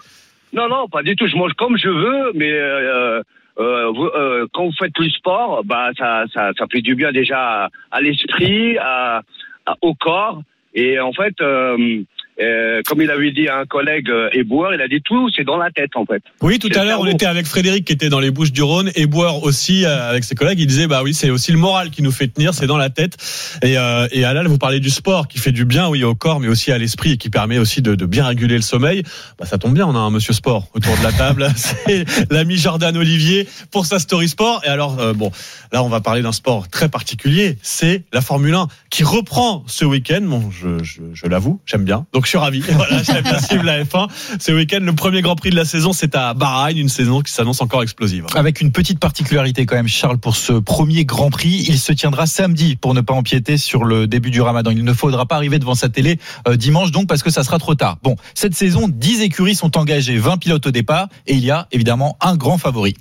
Non, 0.53 0.69
non, 0.69 0.87
pas 0.87 1.03
du 1.03 1.15
tout. 1.17 1.27
Je 1.27 1.35
mange 1.35 1.51
comme 1.57 1.77
je 1.77 1.89
veux, 1.89 2.31
mais 2.33 2.49
euh, 2.49 3.21
euh, 3.59 3.93
euh, 4.15 4.47
quand 4.53 4.65
vous 4.65 4.73
faites 4.73 4.93
plus 4.93 5.09
sport, 5.11 5.63
bah 5.63 5.89
ça, 5.97 6.25
ça, 6.33 6.51
ça 6.57 6.65
fait 6.71 6.81
du 6.81 6.95
bien 6.95 7.11
déjà 7.11 7.65
à, 7.65 7.69
à 7.91 8.01
l'esprit, 8.01 8.77
à, 8.77 9.21
à- 9.65 9.75
au 9.81 9.93
corps. 9.93 10.41
Et 10.73 10.99
en 10.99 11.13
fait, 11.13 11.39
euh, 11.41 12.03
euh, 12.41 12.81
comme 12.85 13.01
il 13.01 13.09
avait 13.09 13.31
dit 13.31 13.47
à 13.47 13.59
un 13.59 13.65
collègue 13.65 14.09
euh, 14.09 14.29
éboueur, 14.33 14.73
il 14.73 14.81
a 14.81 14.87
dit 14.87 15.01
tout, 15.01 15.29
c'est 15.35 15.43
dans 15.43 15.57
la 15.57 15.71
tête 15.71 15.91
en 15.95 16.05
fait. 16.05 16.21
Oui, 16.41 16.59
tout 16.59 16.69
à 16.75 16.83
l'heure, 16.83 16.99
on 16.99 17.05
était 17.05 17.25
avec 17.25 17.45
Frédéric 17.45 17.85
qui 17.85 17.93
était 17.93 18.09
dans 18.09 18.19
les 18.19 18.31
Bouches 18.31 18.51
du 18.51 18.61
Rhône 18.61 18.91
Boire 19.05 19.43
aussi 19.43 19.85
euh, 19.85 20.09
avec 20.09 20.23
ses 20.23 20.35
collègues. 20.35 20.59
Il 20.59 20.67
disait 20.67 20.87
bah 20.87 21.01
oui, 21.03 21.13
c'est 21.13 21.29
aussi 21.29 21.51
le 21.51 21.57
moral 21.57 21.89
qui 21.89 22.01
nous 22.01 22.11
fait 22.11 22.27
tenir, 22.27 22.53
c'est 22.53 22.67
dans 22.67 22.77
la 22.77 22.89
tête. 22.89 23.17
Et, 23.63 23.77
euh, 23.77 24.07
et 24.11 24.25
Alal, 24.25 24.47
vous 24.47 24.57
parlez 24.57 24.79
du 24.79 24.89
sport 24.89 25.27
qui 25.27 25.39
fait 25.39 25.51
du 25.51 25.65
bien, 25.65 25.87
oui, 25.87 26.03
au 26.03 26.15
corps, 26.15 26.39
mais 26.39 26.47
aussi 26.47 26.71
à 26.71 26.77
l'esprit 26.77 27.13
et 27.13 27.17
qui 27.17 27.29
permet 27.29 27.57
aussi 27.57 27.81
de, 27.81 27.95
de 27.95 28.05
bien 28.05 28.25
réguler 28.25 28.55
le 28.55 28.61
sommeil. 28.61 29.03
Bah, 29.39 29.45
ça 29.45 29.57
tombe 29.57 29.73
bien, 29.73 29.85
on 29.87 29.95
a 29.95 29.99
un 29.99 30.09
monsieur 30.09 30.33
sport 30.33 30.67
autour 30.73 30.97
de 30.97 31.03
la 31.03 31.11
table. 31.11 31.47
c'est 31.55 32.05
l'ami 32.31 32.57
Jordan 32.57 32.95
Olivier 32.97 33.47
pour 33.71 33.85
sa 33.85 33.99
story 33.99 34.27
sport. 34.27 34.61
Et 34.65 34.67
alors, 34.67 34.99
euh, 34.99 35.13
bon, 35.13 35.31
là, 35.71 35.83
on 35.83 35.89
va 35.89 36.01
parler 36.01 36.21
d'un 36.21 36.31
sport 36.31 36.67
très 36.67 36.89
particulier. 36.89 37.57
C'est 37.61 38.03
la 38.11 38.21
Formule 38.21 38.55
1 38.55 38.67
qui 38.89 39.03
reprend 39.03 39.63
ce 39.67 39.85
week-end. 39.85 40.21
Bon, 40.23 40.51
je, 40.51 40.83
je, 40.83 41.01
je 41.13 41.27
l'avoue, 41.27 41.61
j'aime 41.65 41.83
bien. 41.83 42.05
Donc, 42.13 42.24
je 42.25 42.29
suis 42.29 42.37
ravi. 42.37 42.61
Voilà, 42.75 43.03
j'aime 43.03 43.23
bien 43.23 43.39
suivre 43.39 43.63
la 43.63 43.83
F1. 43.83 44.07
Ce 44.39 44.51
week-end, 44.51 44.79
le 44.81 44.93
premier 44.93 45.21
Grand 45.21 45.35
Prix 45.35 45.49
de 45.49 45.55
la 45.55 45.65
saison, 45.65 45.93
c'est 45.93 46.15
à 46.15 46.33
Bahreïn, 46.33 46.77
une 46.77 46.89
saison 46.89 47.21
qui 47.21 47.31
s'annonce 47.31 47.61
encore 47.61 47.83
explosive. 47.83 48.25
Avec 48.35 48.61
une 48.61 48.71
petite 48.71 48.99
particularité 48.99 49.65
quand 49.65 49.75
même, 49.75 49.87
Charles, 49.87 50.17
pour 50.17 50.35
ce 50.35 50.53
premier 50.53 51.05
Grand 51.05 51.29
Prix, 51.29 51.65
il 51.67 51.79
se 51.79 51.93
tiendra 51.93 52.25
samedi 52.25 52.75
pour 52.75 52.93
ne 52.93 53.01
pas 53.01 53.13
empiéter 53.13 53.57
sur 53.57 53.83
le 53.83 54.07
début 54.07 54.31
du 54.31 54.41
Ramadan. 54.41 54.71
Il 54.71 54.83
ne 54.83 54.93
faudra 54.93 55.25
pas 55.25 55.35
arriver 55.35 55.59
devant 55.59 55.75
sa 55.75 55.89
télé 55.89 56.19
euh, 56.47 56.55
dimanche 56.55 56.91
donc 56.91 57.07
parce 57.07 57.23
que 57.23 57.29
ça 57.29 57.43
sera 57.43 57.59
trop 57.59 57.75
tard. 57.75 57.97
Bon, 58.03 58.15
cette 58.33 58.55
saison, 58.55 58.87
10 58.89 59.21
écuries 59.21 59.55
sont 59.55 59.77
engagées, 59.77 60.17
20 60.17 60.37
pilotes 60.37 60.67
au 60.67 60.71
départ 60.71 61.07
et 61.27 61.33
il 61.33 61.43
y 61.43 61.51
a 61.51 61.67
évidemment 61.71 62.17
un 62.21 62.35
grand 62.35 62.57
favori. 62.57 62.95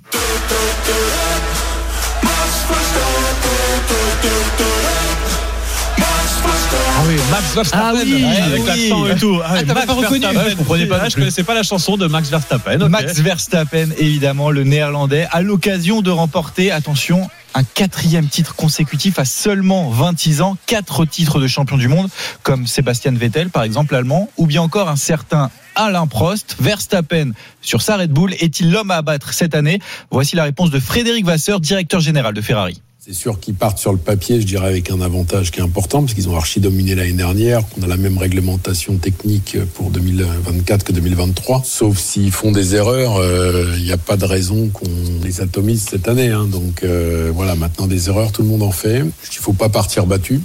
Oui, 7.07 7.15
Max 7.31 7.53
Verstappen. 7.53 7.83
Ah 7.85 7.93
oui, 7.93 8.25
avec 8.25 8.61
oui. 8.61 8.65
l'accent 8.67 9.05
et 9.07 9.15
tout. 9.15 9.39
Ah, 9.43 9.49
oui, 9.53 9.59
Ah, 9.59 9.63
t'avais 9.63 9.73
Max 9.73 9.85
pas 9.85 9.93
reconnu. 9.93 10.19
Verstappen. 10.19 10.43
Ouais, 10.45 10.51
je 10.51 10.55
comprenais 10.55 10.85
pas 10.87 10.97
non 10.97 11.03
je 11.05 11.09
plus. 11.13 11.21
connaissais 11.21 11.43
pas 11.43 11.53
la 11.53 11.63
chanson 11.63 11.97
de 11.97 12.07
Max 12.07 12.29
Verstappen. 12.29 12.89
Max 12.89 13.19
Verstappen, 13.19 13.87
évidemment, 13.97 14.49
le 14.51 14.63
néerlandais, 14.63 15.27
à 15.31 15.41
l'occasion 15.41 16.01
de 16.01 16.09
remporter, 16.11 16.71
attention, 16.71 17.29
un 17.53 17.63
quatrième 17.63 18.27
titre 18.27 18.55
consécutif 18.55 19.17
à 19.19 19.25
seulement 19.25 19.89
26 19.89 20.41
ans, 20.41 20.57
quatre 20.65 21.05
titres 21.05 21.39
de 21.39 21.47
champion 21.47 21.77
du 21.77 21.87
monde, 21.87 22.09
comme 22.43 22.67
Sébastien 22.67 23.11
Vettel, 23.13 23.49
par 23.49 23.63
exemple, 23.63 23.93
l'allemand, 23.93 24.29
ou 24.37 24.45
bien 24.45 24.61
encore 24.61 24.89
un 24.89 24.95
certain 24.97 25.51
Alain 25.75 26.07
Prost. 26.07 26.55
Verstappen, 26.59 27.31
sur 27.61 27.81
sa 27.81 27.97
Red 27.97 28.11
Bull, 28.11 28.33
est-il 28.39 28.71
l'homme 28.71 28.91
à 28.91 28.95
abattre 28.97 29.33
cette 29.33 29.55
année? 29.55 29.79
Voici 30.11 30.35
la 30.35 30.43
réponse 30.43 30.69
de 30.71 30.79
Frédéric 30.79 31.25
Vasseur, 31.25 31.59
directeur 31.59 31.99
général 31.99 32.33
de 32.33 32.41
Ferrari. 32.41 32.81
C'est 33.07 33.13
sûr 33.13 33.39
qu'ils 33.39 33.53
partent 33.53 33.77
sur 33.77 33.91
le 33.91 33.99
papier, 33.99 34.41
je 34.41 34.47
dirais, 34.47 34.67
avec 34.67 34.89
un 34.89 34.99
avantage 34.99 35.51
qui 35.51 35.59
est 35.59 35.63
important, 35.63 36.01
parce 36.01 36.15
qu'ils 36.15 36.27
ont 36.27 36.35
archi 36.35 36.59
dominé 36.59 36.95
l'année 36.95 37.13
dernière, 37.13 37.61
qu'on 37.69 37.83
a 37.83 37.87
la 37.87 37.97
même 37.97 38.17
réglementation 38.17 38.95
technique 38.95 39.57
pour 39.75 39.91
2024 39.91 40.83
que 40.83 40.91
2023. 40.91 41.61
Sauf 41.63 41.99
s'ils 41.99 42.31
font 42.31 42.51
des 42.51 42.73
erreurs, 42.73 43.17
euh, 43.17 43.75
il 43.77 43.83
n'y 43.83 43.91
a 43.91 43.97
pas 43.97 44.17
de 44.17 44.25
raison 44.25 44.69
qu'on 44.69 44.89
les 45.23 45.39
atomise 45.39 45.85
cette 45.87 46.07
année. 46.07 46.29
hein. 46.29 46.47
Donc 46.51 46.81
euh, 46.81 47.31
voilà, 47.31 47.53
maintenant 47.53 47.85
des 47.85 48.09
erreurs, 48.09 48.31
tout 48.31 48.41
le 48.41 48.47
monde 48.47 48.63
en 48.63 48.71
fait. 48.71 48.97
Il 48.97 49.03
ne 49.03 49.11
faut 49.39 49.53
pas 49.53 49.69
partir 49.69 50.07
battu, 50.07 50.41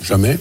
jamais. 0.00 0.38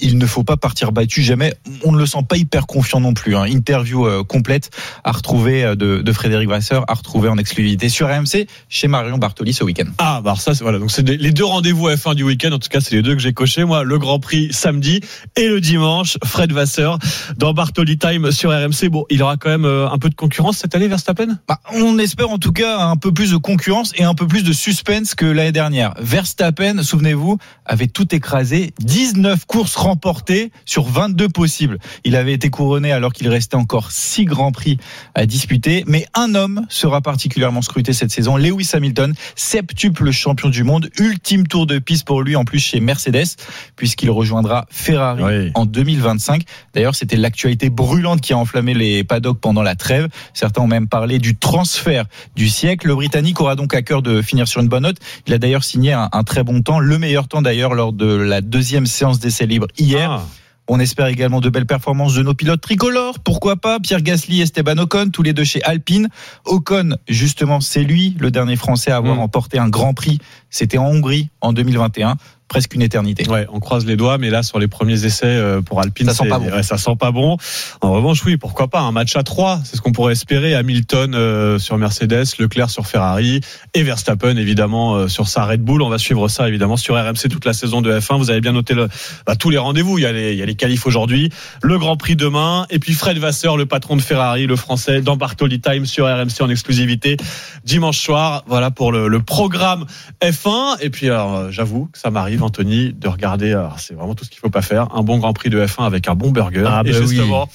Il 0.00 0.18
ne 0.18 0.26
faut 0.26 0.44
pas 0.44 0.56
partir 0.56 0.92
battu 0.92 1.22
jamais. 1.22 1.54
On 1.84 1.92
ne 1.92 1.98
le 1.98 2.06
sent 2.06 2.18
pas 2.28 2.36
hyper 2.36 2.66
confiant 2.66 3.00
non 3.00 3.14
plus. 3.14 3.34
hein. 3.36 3.44
Interview 3.44 4.06
euh, 4.06 4.22
complète 4.22 4.70
à 5.02 5.12
retrouver 5.12 5.64
euh, 5.64 5.74
de, 5.74 6.02
de 6.02 6.12
Frédéric 6.12 6.48
Vasseur, 6.48 6.84
à 6.88 6.94
retrouver 6.94 7.28
en 7.28 7.38
exclusivité 7.38 7.88
sur 7.88 8.06
RMC 8.08 8.46
chez 8.68 8.86
Marion 8.86 9.18
Bartoli 9.18 9.52
ce 9.52 9.64
week-end. 9.64 9.86
Ah, 9.98 10.20
bah 10.22 10.34
ça, 10.38 10.54
c'est 10.54 10.62
voilà. 10.62 10.78
Donc 10.78 10.90
c'est 10.90 11.08
les 11.08 11.30
deux 11.32 11.44
rendez-vous 11.44 11.88
F1 11.88 12.14
du 12.14 12.22
week-end. 12.22 12.52
En 12.52 12.58
tout 12.58 12.68
cas, 12.68 12.80
c'est 12.80 12.94
les 12.96 13.02
deux 13.02 13.14
que 13.14 13.20
j'ai 13.20 13.32
cochés. 13.32 13.64
Moi, 13.64 13.82
le 13.82 13.98
Grand 13.98 14.20
Prix 14.20 14.48
samedi 14.52 15.00
et 15.36 15.48
le 15.48 15.60
dimanche. 15.60 16.18
Fred 16.24 16.52
Vasseur 16.52 16.98
dans 17.36 17.54
Bartoli 17.54 17.96
Time 17.98 18.30
sur 18.30 18.50
RMC. 18.50 18.88
Bon, 18.90 19.06
il 19.10 19.22
aura 19.22 19.36
quand 19.38 19.48
même 19.50 19.64
euh, 19.64 19.88
un 19.90 19.98
peu 19.98 20.10
de 20.10 20.14
concurrence 20.14 20.58
cette 20.58 20.74
année, 20.74 20.88
Verstappen? 20.88 21.38
Bah, 21.48 21.60
on 21.74 21.98
espère 21.98 22.30
en 22.30 22.38
tout 22.38 22.52
cas 22.52 22.78
un 22.78 22.96
peu 22.96 23.12
plus 23.12 23.32
de 23.32 23.36
concurrence 23.38 23.92
et 23.96 24.04
un 24.04 24.14
peu 24.14 24.26
plus 24.26 24.44
de 24.44 24.52
suspense 24.52 25.14
que 25.14 25.24
l'année 25.24 25.52
dernière. 25.52 25.94
Verstappen, 25.98 26.82
souvenez-vous, 26.82 27.38
avait 27.64 27.86
tout 27.86 28.14
écrasé, 28.14 28.74
19 28.80 29.46
courses 29.46 29.76
remportées 29.78 30.50
sur 30.64 30.84
22 30.84 31.28
possibles. 31.28 31.78
Il 32.04 32.16
avait 32.16 32.32
été 32.32 32.50
couronné 32.50 32.90
alors 32.90 33.12
qu'il 33.12 33.28
restait 33.28 33.54
encore 33.54 33.92
6 33.92 34.24
grands 34.24 34.50
prix 34.50 34.76
à 35.14 35.24
disputer, 35.24 35.84
mais 35.86 36.04
un 36.14 36.34
homme 36.34 36.66
sera 36.68 37.00
particulièrement 37.00 37.62
scruté 37.62 37.92
cette 37.92 38.10
saison, 38.10 38.36
Lewis 38.36 38.70
Hamilton, 38.72 39.14
septuple 39.36 40.10
champion 40.10 40.48
du 40.48 40.64
monde, 40.64 40.90
ultime 40.98 41.46
tour 41.46 41.66
de 41.66 41.78
piste 41.78 42.06
pour 42.06 42.22
lui 42.22 42.34
en 42.34 42.44
plus 42.44 42.58
chez 42.58 42.80
Mercedes 42.80 43.36
puisqu'il 43.76 44.10
rejoindra 44.10 44.66
Ferrari 44.70 45.22
Oui. 45.22 45.50
en 45.54 45.64
2025. 45.64 46.42
D'ailleurs, 46.74 46.96
c'était 46.96 47.16
l'actualité 47.16 47.70
brûlante 47.70 48.20
qui 48.20 48.32
a 48.32 48.36
enflammé 48.38 48.74
les 48.74 49.04
paddocks 49.04 49.40
pendant 49.40 49.62
la 49.62 49.76
trêve. 49.76 50.08
Certains 50.34 50.62
ont 50.62 50.66
même 50.66 50.88
parlé 50.88 51.18
du 51.20 51.36
transfert 51.36 52.04
du 52.34 52.48
siècle. 52.48 52.88
Le 52.88 52.96
Britannique 52.96 53.40
aura 53.40 53.54
donc 53.54 53.74
à 53.74 53.82
cœur 53.82 54.02
de 54.02 54.22
finir 54.22 54.48
sur 54.48 54.60
une 54.60 54.68
bonne 54.68 54.82
note. 54.82 54.96
Il 55.28 55.34
a 55.34 55.38
d'ailleurs 55.38 55.62
signé 55.62 55.92
un, 55.92 56.08
un 56.10 56.24
très 56.24 56.42
bon 56.42 56.62
temps, 56.62 56.80
le 56.80 56.98
meilleur 56.98 57.28
temps 57.28 57.42
d'ailleurs 57.42 57.74
lors 57.74 57.92
de 57.92 58.06
la 58.06 58.40
deuxième 58.40 58.86
séance 58.86 59.20
d'essai 59.20 59.46
libre 59.46 59.67
hier. 59.78 60.10
Ah. 60.10 60.26
On 60.70 60.78
espère 60.80 61.06
également 61.06 61.40
de 61.40 61.48
belles 61.48 61.64
performances 61.64 62.14
de 62.14 62.22
nos 62.22 62.34
pilotes 62.34 62.60
tricolores. 62.60 63.20
Pourquoi 63.20 63.56
pas 63.56 63.80
Pierre 63.80 64.02
Gasly 64.02 64.40
et 64.40 64.42
Esteban 64.42 64.76
Ocon, 64.76 65.08
tous 65.10 65.22
les 65.22 65.32
deux 65.32 65.44
chez 65.44 65.62
Alpine. 65.62 66.08
Ocon, 66.44 66.90
justement, 67.08 67.60
c'est 67.60 67.82
lui 67.82 68.14
le 68.18 68.30
dernier 68.30 68.54
Français 68.56 68.90
à 68.90 68.96
avoir 68.96 69.16
Mm. 69.16 69.20
remporté 69.20 69.58
un 69.58 69.70
Grand 69.70 69.94
Prix. 69.94 70.18
C'était 70.50 70.76
en 70.76 70.84
Hongrie 70.88 71.30
en 71.40 71.54
2021. 71.54 72.16
Presque 72.48 72.74
une 72.74 72.82
éternité. 72.82 73.28
Ouais, 73.28 73.46
on 73.52 73.60
croise 73.60 73.84
les 73.86 73.96
doigts, 73.96 74.18
mais 74.18 74.30
là 74.30 74.42
sur 74.42 74.58
les 74.58 74.68
premiers 74.68 75.04
essais 75.04 75.26
euh, 75.26 75.60
pour 75.60 75.80
Alpine, 75.80 76.06
Ça 76.08 76.14
sent 76.14 76.28
pas 76.28 76.38
bon. 76.38 76.50
ouais, 76.50 76.62
ça 76.62 76.78
sent 76.78 76.96
pas 76.98 77.10
bon. 77.10 77.36
En 77.80 77.92
revanche, 77.92 78.24
oui, 78.24 78.36
pourquoi 78.36 78.68
pas 78.68 78.80
un 78.80 78.92
match 78.92 79.16
à 79.16 79.22
trois, 79.22 79.60
c'est 79.64 79.76
ce 79.76 79.82
qu'on 79.82 79.92
pourrait 79.92 80.12
espérer. 80.12 80.54
Hamilton 80.54 81.14
euh, 81.14 81.58
sur 81.58 81.76
Mercedes, 81.78 82.24
Leclerc 82.38 82.70
sur 82.70 82.86
Ferrari 82.86 83.40
et 83.74 83.82
Verstappen 83.82 84.36
évidemment 84.36 84.94
euh, 84.94 85.08
sur 85.08 85.28
sa 85.28 85.44
Red 85.44 85.62
Bull. 85.62 85.82
On 85.82 85.88
va 85.88 85.98
suivre 85.98 86.28
ça 86.28 86.48
évidemment 86.48 86.76
sur 86.76 86.94
RMC 86.94 87.28
toute 87.30 87.44
la 87.44 87.52
saison 87.52 87.82
de 87.82 87.92
F1. 87.98 88.16
Vous 88.18 88.30
avez 88.30 88.40
bien 88.40 88.52
noté 88.52 88.74
le, 88.74 88.88
bah, 89.26 89.36
tous 89.36 89.50
les 89.50 89.58
rendez-vous. 89.58 89.98
Il 89.98 90.02
y 90.02 90.06
a 90.06 90.12
les, 90.12 90.32
il 90.32 90.38
y 90.38 90.42
a 90.42 90.46
les 90.46 90.54
qualifs 90.54 90.86
aujourd'hui, 90.86 91.30
le 91.62 91.78
Grand 91.78 91.96
Prix 91.96 92.16
demain, 92.16 92.66
et 92.70 92.78
puis 92.78 92.92
Fred 92.94 93.18
Vasseur, 93.18 93.56
le 93.56 93.66
patron 93.66 93.96
de 93.96 94.02
Ferrari, 94.02 94.46
le 94.46 94.56
Français, 94.56 95.00
dans 95.02 95.16
Bartoli 95.16 95.60
Time 95.60 95.86
sur 95.86 96.06
RMC 96.06 96.40
en 96.40 96.48
exclusivité 96.48 97.16
dimanche 97.64 97.98
soir. 97.98 98.44
Voilà 98.46 98.70
pour 98.70 98.92
le, 98.92 99.08
le 99.08 99.20
programme 99.20 99.84
F1. 100.22 100.78
Et 100.80 100.90
puis, 100.90 101.08
alors, 101.08 101.36
euh, 101.36 101.50
j'avoue 101.50 101.86
que 101.92 101.98
ça 101.98 102.10
m'arrive, 102.10 102.37
Anthony, 102.42 102.92
de 102.92 103.08
regarder. 103.08 103.52
alors, 103.52 103.78
C'est 103.78 103.94
vraiment 103.94 104.14
tout 104.14 104.24
ce 104.24 104.30
qu'il 104.30 104.38
faut 104.38 104.50
pas 104.50 104.62
faire. 104.62 104.88
Un 104.94 105.02
bon 105.02 105.18
Grand 105.18 105.32
Prix 105.32 105.50
de 105.50 105.64
F1 105.64 105.84
avec 105.84 106.08
un 106.08 106.14
bon 106.14 106.30
burger. 106.30 106.64
Ah, 106.66 106.82
et 106.84 106.90
bah 106.92 106.98
oui. 107.00 107.08
justement, 107.08 107.48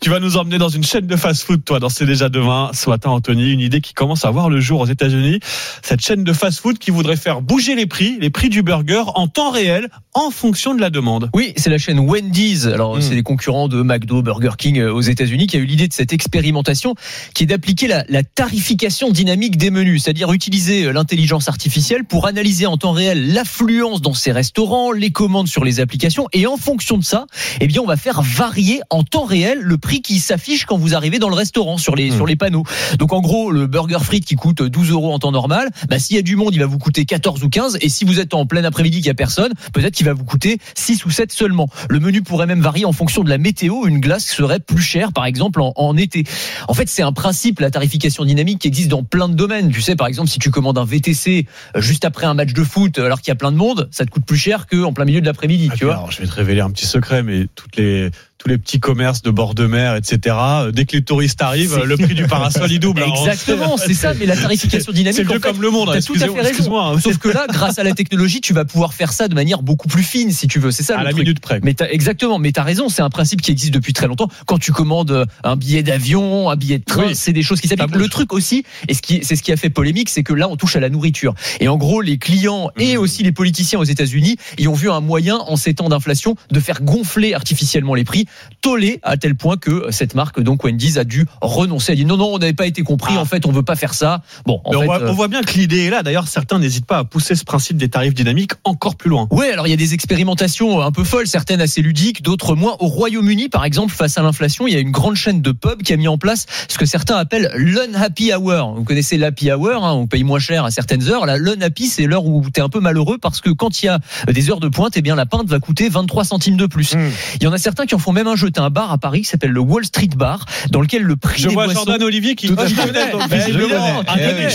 tu 0.00 0.10
vas 0.10 0.20
nous 0.20 0.36
emmener 0.36 0.58
dans 0.58 0.68
une 0.68 0.84
chaîne 0.84 1.06
de 1.06 1.16
fast-food, 1.16 1.64
toi, 1.64 1.78
dans 1.80 1.88
C'est 1.88 2.06
déjà 2.06 2.28
demain. 2.28 2.70
Ce 2.74 2.88
matin, 2.90 3.10
Anthony, 3.10 3.52
une 3.52 3.60
idée 3.60 3.80
qui 3.80 3.94
commence 3.94 4.24
à 4.24 4.30
voir 4.30 4.50
le 4.50 4.60
jour 4.60 4.80
aux 4.80 4.86
États-Unis. 4.86 5.40
Cette 5.82 6.00
chaîne 6.00 6.24
de 6.24 6.32
fast-food 6.32 6.78
qui 6.78 6.90
voudrait 6.90 7.16
faire 7.16 7.40
bouger 7.42 7.74
les 7.74 7.86
prix, 7.86 8.16
les 8.20 8.30
prix 8.30 8.48
du 8.48 8.62
burger 8.62 9.02
en 9.14 9.28
temps 9.28 9.50
réel, 9.50 9.88
en 10.14 10.30
fonction 10.30 10.74
de 10.74 10.80
la 10.80 10.90
demande. 10.90 11.30
Oui, 11.34 11.52
c'est 11.56 11.70
la 11.70 11.78
chaîne 11.78 11.98
Wendy's. 12.00 12.66
Alors, 12.66 12.96
Mm. 12.96 13.02
c'est 13.02 13.14
les 13.14 13.22
concurrents 13.22 13.68
de 13.68 13.82
McDo, 13.82 14.22
Burger 14.22 14.52
King 14.58 14.78
euh, 14.78 14.92
aux 14.92 15.00
États-Unis 15.00 15.46
qui 15.46 15.56
a 15.56 15.60
eu 15.60 15.64
l'idée 15.66 15.88
de 15.88 15.92
cette 15.92 16.12
expérimentation 16.12 16.94
qui 17.34 17.42
est 17.44 17.46
d'appliquer 17.46 17.86
la, 17.88 18.04
la 18.08 18.22
tarification 18.22 19.10
dynamique 19.10 19.56
des 19.56 19.70
menus, 19.70 20.02
c'est-à-dire 20.04 20.32
utiliser 20.32 20.84
euh, 20.84 20.92
l'intelligence 20.92 21.48
artificielle 21.48 22.04
pour 22.04 22.26
analyser 22.26 22.66
en 22.66 22.76
temps 22.76 22.92
réel 22.92 23.32
l'affluence 23.34 24.00
dans 24.02 24.14
ces 24.14 24.25
restaurants, 24.32 24.92
les 24.92 25.10
commandes 25.10 25.48
sur 25.48 25.64
les 25.64 25.80
applications 25.80 26.28
et 26.32 26.46
en 26.46 26.56
fonction 26.56 26.98
de 26.98 27.04
ça, 27.04 27.26
eh 27.60 27.66
bien, 27.66 27.82
on 27.82 27.86
va 27.86 27.96
faire 27.96 28.22
varier 28.22 28.80
en 28.90 29.02
temps 29.02 29.24
réel 29.24 29.60
le 29.60 29.78
prix 29.78 30.02
qui 30.02 30.18
s'affiche 30.18 30.64
quand 30.64 30.78
vous 30.78 30.94
arrivez 30.94 31.18
dans 31.18 31.28
le 31.28 31.34
restaurant 31.34 31.78
sur 31.78 31.94
les, 31.96 32.10
Mm. 32.10 32.16
sur 32.16 32.26
les 32.26 32.36
panneaux. 32.36 32.64
Donc, 32.98 33.12
en 33.12 33.20
gros, 33.20 33.50
le 33.50 33.66
burger 33.66 33.98
frites 34.02 34.24
qui 34.24 34.34
coûte 34.36 34.62
12 34.62 34.90
euros 34.90 35.12
en 35.12 35.18
temps 35.18 35.32
normal, 35.32 35.70
bah, 35.88 35.98
s'il 35.98 36.16
y 36.16 36.18
a 36.18 36.22
du 36.22 36.36
monde, 36.36 36.54
il 36.54 36.60
va 36.60 36.66
vous 36.66 36.78
coûter 36.78 37.04
14 37.04 37.42
ou 37.42 37.48
15 37.48 37.78
et 37.80 37.88
si 37.88 38.04
vous 38.04 38.20
êtes 38.20 38.34
en 38.34 38.46
plein 38.46 38.64
après-midi 38.64 38.98
qu'il 38.98 39.06
y 39.06 39.10
a 39.10 39.14
personne, 39.14 39.52
peut-être 39.72 39.94
qu'il 39.94 40.06
va 40.06 40.12
vous 40.12 40.24
coûter 40.24 40.58
6 40.74 41.04
ou 41.04 41.10
7 41.10 41.32
seulement. 41.32 41.68
Le 41.88 42.00
menu 42.00 42.22
pourrait 42.22 42.46
même 42.46 42.60
varier 42.60 42.84
en 42.84 42.92
fonction 42.92 43.22
de 43.24 43.30
la 43.30 43.38
météo. 43.38 43.86
Une 43.86 44.00
glace 44.00 44.24
serait 44.26 44.60
plus 44.60 44.82
chère, 44.82 45.12
par 45.12 45.26
exemple, 45.26 45.60
en, 45.60 45.72
en 45.76 45.96
été. 45.96 46.24
En 46.68 46.74
fait, 46.74 46.88
c'est 46.88 47.02
un 47.02 47.12
principe, 47.12 47.60
la 47.60 47.70
tarification 47.70 48.24
dynamique, 48.24 48.60
qui 48.60 48.68
existe 48.68 48.88
dans 48.88 49.02
plein 49.02 49.28
de 49.28 49.34
domaines. 49.34 49.70
Tu 49.70 49.80
sais, 49.80 49.96
par 49.96 50.06
exemple, 50.06 50.28
si 50.28 50.38
tu 50.38 50.50
commandes 50.50 50.78
un 50.78 50.84
VTC 50.84 51.46
euh, 51.76 51.80
juste 51.80 52.04
après 52.04 52.26
un 52.26 52.34
match 52.34 52.52
de 52.52 52.64
foot, 52.64 52.98
alors 52.98 53.20
qu'il 53.20 53.30
y 53.30 53.32
a 53.32 53.36
plein 53.36 53.52
de 53.52 53.56
monde, 53.56 53.88
ça 53.90 54.04
te 54.04 54.10
coûte 54.10 54.15
plus 54.20 54.36
cher 54.38 54.66
qu'en 54.66 54.92
plein 54.92 55.04
milieu 55.04 55.20
de 55.20 55.26
l'après-midi, 55.26 55.68
Ah, 55.72 55.76
tu 55.76 55.84
vois. 55.84 55.94
alors, 55.94 56.10
je 56.12 56.20
vais 56.20 56.26
te 56.26 56.32
révéler 56.32 56.60
un 56.60 56.70
petit 56.70 56.86
secret, 56.86 57.22
mais 57.22 57.46
toutes 57.54 57.76
les 57.76 58.10
tous 58.38 58.48
les 58.48 58.58
petits 58.58 58.80
commerces 58.80 59.22
de 59.22 59.30
bord 59.30 59.54
de 59.54 59.66
mer, 59.66 59.96
etc. 59.96 60.36
Euh, 60.38 60.70
Dès 60.72 60.84
que 60.84 60.96
les 60.96 61.02
touristes 61.02 61.40
arrivent, 61.42 61.74
euh, 61.78 61.84
le 61.84 61.96
prix 61.96 62.14
du 62.14 62.24
parasol 62.28 62.70
il 62.70 62.78
double. 62.80 63.02
hein. 63.02 63.06
Exactement, 63.16 63.76
c'est 63.76 63.94
ça, 63.94 64.12
mais 64.14 64.26
la 64.26 64.36
tarification 64.42 64.92
dynamique. 64.92 65.16
C'est 65.16 65.22
vieux 65.22 65.30
en 65.30 65.34
fait, 65.34 65.40
comme 65.40 65.62
le 65.62 65.70
monde. 65.70 65.90
T'as 65.92 66.02
tout 66.02 66.14
à 66.14 66.28
fait 66.28 66.40
raison. 66.42 66.78
hein. 66.80 67.00
Sauf 67.00 67.18
que 67.18 67.28
là, 67.28 67.46
grâce 67.52 67.78
à 67.78 67.84
la 67.84 67.92
technologie, 67.92 68.40
tu 68.40 68.52
vas 68.52 68.64
pouvoir 68.64 68.92
faire 68.94 69.12
ça 69.12 69.28
de 69.28 69.34
manière 69.34 69.62
beaucoup 69.62 69.88
plus 69.88 70.02
fine, 70.02 70.30
si 70.32 70.46
tu 70.48 70.58
veux. 70.58 70.70
C'est 70.70 70.82
ça 70.82 70.96
à 70.96 70.98
le 70.98 71.04
la 71.04 71.10
truc. 71.12 71.24
minute 71.24 71.40
près. 71.40 71.60
Mais 71.62 71.74
t'as, 71.74 71.88
exactement, 71.88 72.38
mais 72.38 72.52
t'as 72.52 72.62
raison, 72.62 72.88
c'est 72.88 73.02
un 73.02 73.10
principe 73.10 73.40
qui 73.42 73.50
existe 73.50 73.72
depuis 73.72 73.92
très 73.94 74.06
longtemps. 74.06 74.28
Quand 74.46 74.58
tu 74.58 74.72
commandes 74.72 75.26
un 75.44 75.56
billet 75.56 75.82
d'avion, 75.82 76.50
un 76.50 76.56
billet 76.56 76.78
de 76.78 76.84
train, 76.84 77.06
Oui. 77.08 77.14
c'est 77.16 77.32
des 77.32 77.42
choses 77.42 77.60
qui 77.60 77.68
s'appliquent. 77.68 77.94
Le 77.96 78.08
truc 78.08 78.32
aussi, 78.32 78.64
et 78.88 78.94
ce 78.94 79.02
qui, 79.02 79.20
c'est 79.22 79.36
ce 79.36 79.42
qui 79.42 79.52
a 79.52 79.56
fait 79.56 79.70
polémique, 79.70 80.08
c'est 80.10 80.22
que 80.22 80.34
là, 80.34 80.48
on 80.48 80.56
touche 80.56 80.76
à 80.76 80.80
la 80.80 80.88
nourriture. 80.90 81.34
Et 81.60 81.68
en 81.68 81.76
gros, 81.76 82.00
les 82.00 82.18
clients 82.18 82.36
Mmh. 82.76 82.80
et 82.82 82.96
aussi 82.96 83.22
les 83.22 83.32
politiciens 83.32 83.78
aux 83.78 83.84
États-Unis, 83.84 84.36
ils 84.58 84.68
ont 84.68 84.72
vu 84.74 84.90
un 84.90 85.00
moyen, 85.00 85.36
en 85.38 85.56
ces 85.56 85.74
temps 85.74 85.88
d'inflation, 85.88 86.36
de 86.50 86.60
faire 86.60 86.82
gonfler 86.82 87.32
artificiellement 87.34 87.94
les 87.94 88.04
prix, 88.04 88.25
tollé 88.60 89.00
à 89.02 89.16
tel 89.16 89.34
point 89.34 89.56
que 89.56 89.90
cette 89.90 90.14
marque, 90.14 90.40
donc 90.40 90.64
Wendy's, 90.64 90.96
a 90.96 91.04
dû 91.04 91.26
renoncer. 91.40 91.92
Elle 91.92 91.98
dit 91.98 92.04
non, 92.04 92.16
non, 92.16 92.30
on 92.32 92.38
n'avait 92.38 92.52
pas 92.52 92.66
été 92.66 92.82
compris. 92.82 93.14
Ah. 93.16 93.20
En 93.20 93.24
fait, 93.24 93.46
on 93.46 93.52
veut 93.52 93.62
pas 93.62 93.76
faire 93.76 93.94
ça. 93.94 94.22
Bon, 94.44 94.60
en 94.64 94.74
on, 94.74 94.84
voit, 94.84 95.02
euh, 95.02 95.08
on 95.10 95.12
voit 95.12 95.28
bien 95.28 95.42
que 95.42 95.54
l'idée 95.54 95.84
est 95.84 95.90
là. 95.90 96.02
D'ailleurs, 96.02 96.28
certains 96.28 96.58
n'hésitent 96.58 96.86
pas 96.86 96.98
à 96.98 97.04
pousser 97.04 97.34
ce 97.34 97.44
principe 97.44 97.76
des 97.76 97.88
tarifs 97.88 98.14
dynamiques 98.14 98.52
encore 98.64 98.96
plus 98.96 99.10
loin. 99.10 99.28
Ouais, 99.30 99.50
alors 99.50 99.66
il 99.66 99.70
y 99.70 99.74
a 99.74 99.76
des 99.76 99.94
expérimentations 99.94 100.80
un 100.80 100.92
peu 100.92 101.04
folles, 101.04 101.26
certaines 101.26 101.60
assez 101.60 101.82
ludiques, 101.82 102.22
d'autres 102.22 102.54
moins. 102.54 102.76
Au 102.80 102.86
Royaume-Uni, 102.86 103.48
par 103.48 103.64
exemple, 103.64 103.92
face 103.92 104.18
à 104.18 104.22
l'inflation, 104.22 104.66
il 104.66 104.74
y 104.74 104.76
a 104.76 104.80
une 104.80 104.90
grande 104.90 105.16
chaîne 105.16 105.42
de 105.42 105.52
pubs 105.52 105.82
qui 105.82 105.92
a 105.92 105.96
mis 105.96 106.08
en 106.08 106.18
place 106.18 106.46
ce 106.68 106.78
que 106.78 106.86
certains 106.86 107.16
appellent 107.16 107.50
l'unhappy 107.54 108.32
hour. 108.34 108.74
Vous 108.74 108.84
connaissez 108.84 109.18
l'happy 109.18 109.50
hour, 109.52 109.84
hein, 109.84 109.92
on 109.92 110.06
paye 110.06 110.24
moins 110.24 110.38
cher 110.38 110.64
à 110.64 110.70
certaines 110.70 111.08
heures. 111.08 111.26
Là, 111.26 111.36
l'unhappy, 111.36 111.86
c'est 111.86 112.06
l'heure 112.06 112.24
où 112.24 112.42
tu 112.52 112.60
es 112.60 112.62
un 112.62 112.68
peu 112.68 112.80
malheureux 112.80 113.18
parce 113.18 113.40
que 113.40 113.50
quand 113.50 113.82
il 113.82 113.86
y 113.86 113.88
a 113.88 114.00
des 114.28 114.50
heures 114.50 114.60
de 114.60 114.68
pointe, 114.68 114.96
eh 114.96 115.02
bien 115.02 115.14
la 115.14 115.26
pinte 115.26 115.48
va 115.48 115.58
coûter 115.58 115.88
23 115.88 116.24
centimes 116.24 116.56
de 116.56 116.66
plus. 116.66 116.94
Hmm. 116.94 117.10
Il 117.36 117.44
y 117.44 117.46
en 117.46 117.52
a 117.52 117.58
certains 117.58 117.86
qui 117.86 117.94
en 117.94 117.98
font 117.98 118.12
même 118.16 118.26
un 118.26 118.34
jeu. 118.36 118.50
T'as 118.50 118.62
un 118.62 118.70
bar 118.70 118.90
à 118.90 118.98
Paris 118.98 119.20
qui 119.22 119.28
s'appelle 119.28 119.50
le 119.52 119.60
Wall 119.60 119.84
Street 119.84 120.08
Bar, 120.16 120.44
dans 120.70 120.80
lequel 120.80 121.02
le 121.02 121.16
prix 121.16 121.40
Je 121.42 121.48
des 121.48 121.54
vois 121.54 121.66
boissons 121.66 121.84
Jordan 121.86 122.02
Olivier 122.02 122.34
qui, 122.34 122.48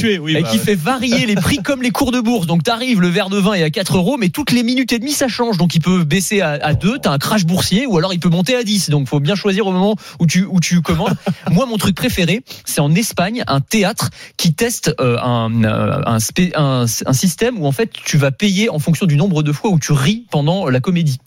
Eh 0.03 0.19
oui. 0.19 0.35
et 0.35 0.41
bah, 0.41 0.49
qui 0.49 0.57
fait 0.57 0.75
varier 0.75 1.25
les 1.25 1.35
prix 1.35 1.57
comme 1.57 1.81
les 1.81 1.91
cours 1.91 2.11
de 2.11 2.19
bourse. 2.19 2.47
Donc 2.47 2.63
t'arrives, 2.63 2.99
le 3.01 3.07
verre 3.07 3.29
de 3.29 3.37
vin 3.37 3.53
est 3.53 3.63
à 3.63 3.69
4 3.69 3.97
euros, 3.97 4.17
mais 4.17 4.29
toutes 4.29 4.51
les 4.51 4.63
minutes 4.63 4.91
et 4.93 4.99
demie 4.99 5.13
ça 5.13 5.27
change. 5.27 5.57
Donc 5.57 5.75
il 5.75 5.79
peut 5.81 6.03
baisser 6.03 6.41
à, 6.41 6.51
à 6.61 6.73
2, 6.73 6.97
t'as 6.99 7.11
un 7.11 7.17
crash 7.17 7.45
boursier, 7.45 7.85
ou 7.85 7.97
alors 7.97 8.13
il 8.13 8.19
peut 8.19 8.29
monter 8.29 8.55
à 8.55 8.63
10. 8.63 8.89
Donc 8.89 9.07
faut 9.07 9.19
bien 9.19 9.35
choisir 9.35 9.67
au 9.67 9.71
moment 9.71 9.95
où 10.19 10.25
tu, 10.27 10.43
où 10.45 10.59
tu 10.59 10.81
commandes. 10.81 11.15
Moi, 11.51 11.65
mon 11.65 11.77
truc 11.77 11.95
préféré, 11.95 12.41
c'est 12.65 12.81
en 12.81 12.93
Espagne, 12.95 13.43
un 13.47 13.61
théâtre 13.61 14.09
qui 14.37 14.53
teste 14.53 14.93
euh, 14.99 15.17
un, 15.19 15.63
euh, 15.63 16.01
un, 16.05 16.17
spé- 16.19 16.51
un, 16.55 16.85
un 17.05 17.13
système 17.13 17.59
où 17.61 17.67
en 17.67 17.71
fait 17.71 17.91
tu 17.93 18.17
vas 18.17 18.31
payer 18.31 18.69
en 18.69 18.79
fonction 18.79 19.05
du 19.05 19.17
nombre 19.17 19.43
de 19.43 19.51
fois 19.51 19.69
où 19.69 19.77
tu 19.79 19.91
ris 19.91 20.25
pendant 20.31 20.67
la 20.69 20.79
comédie. 20.79 21.19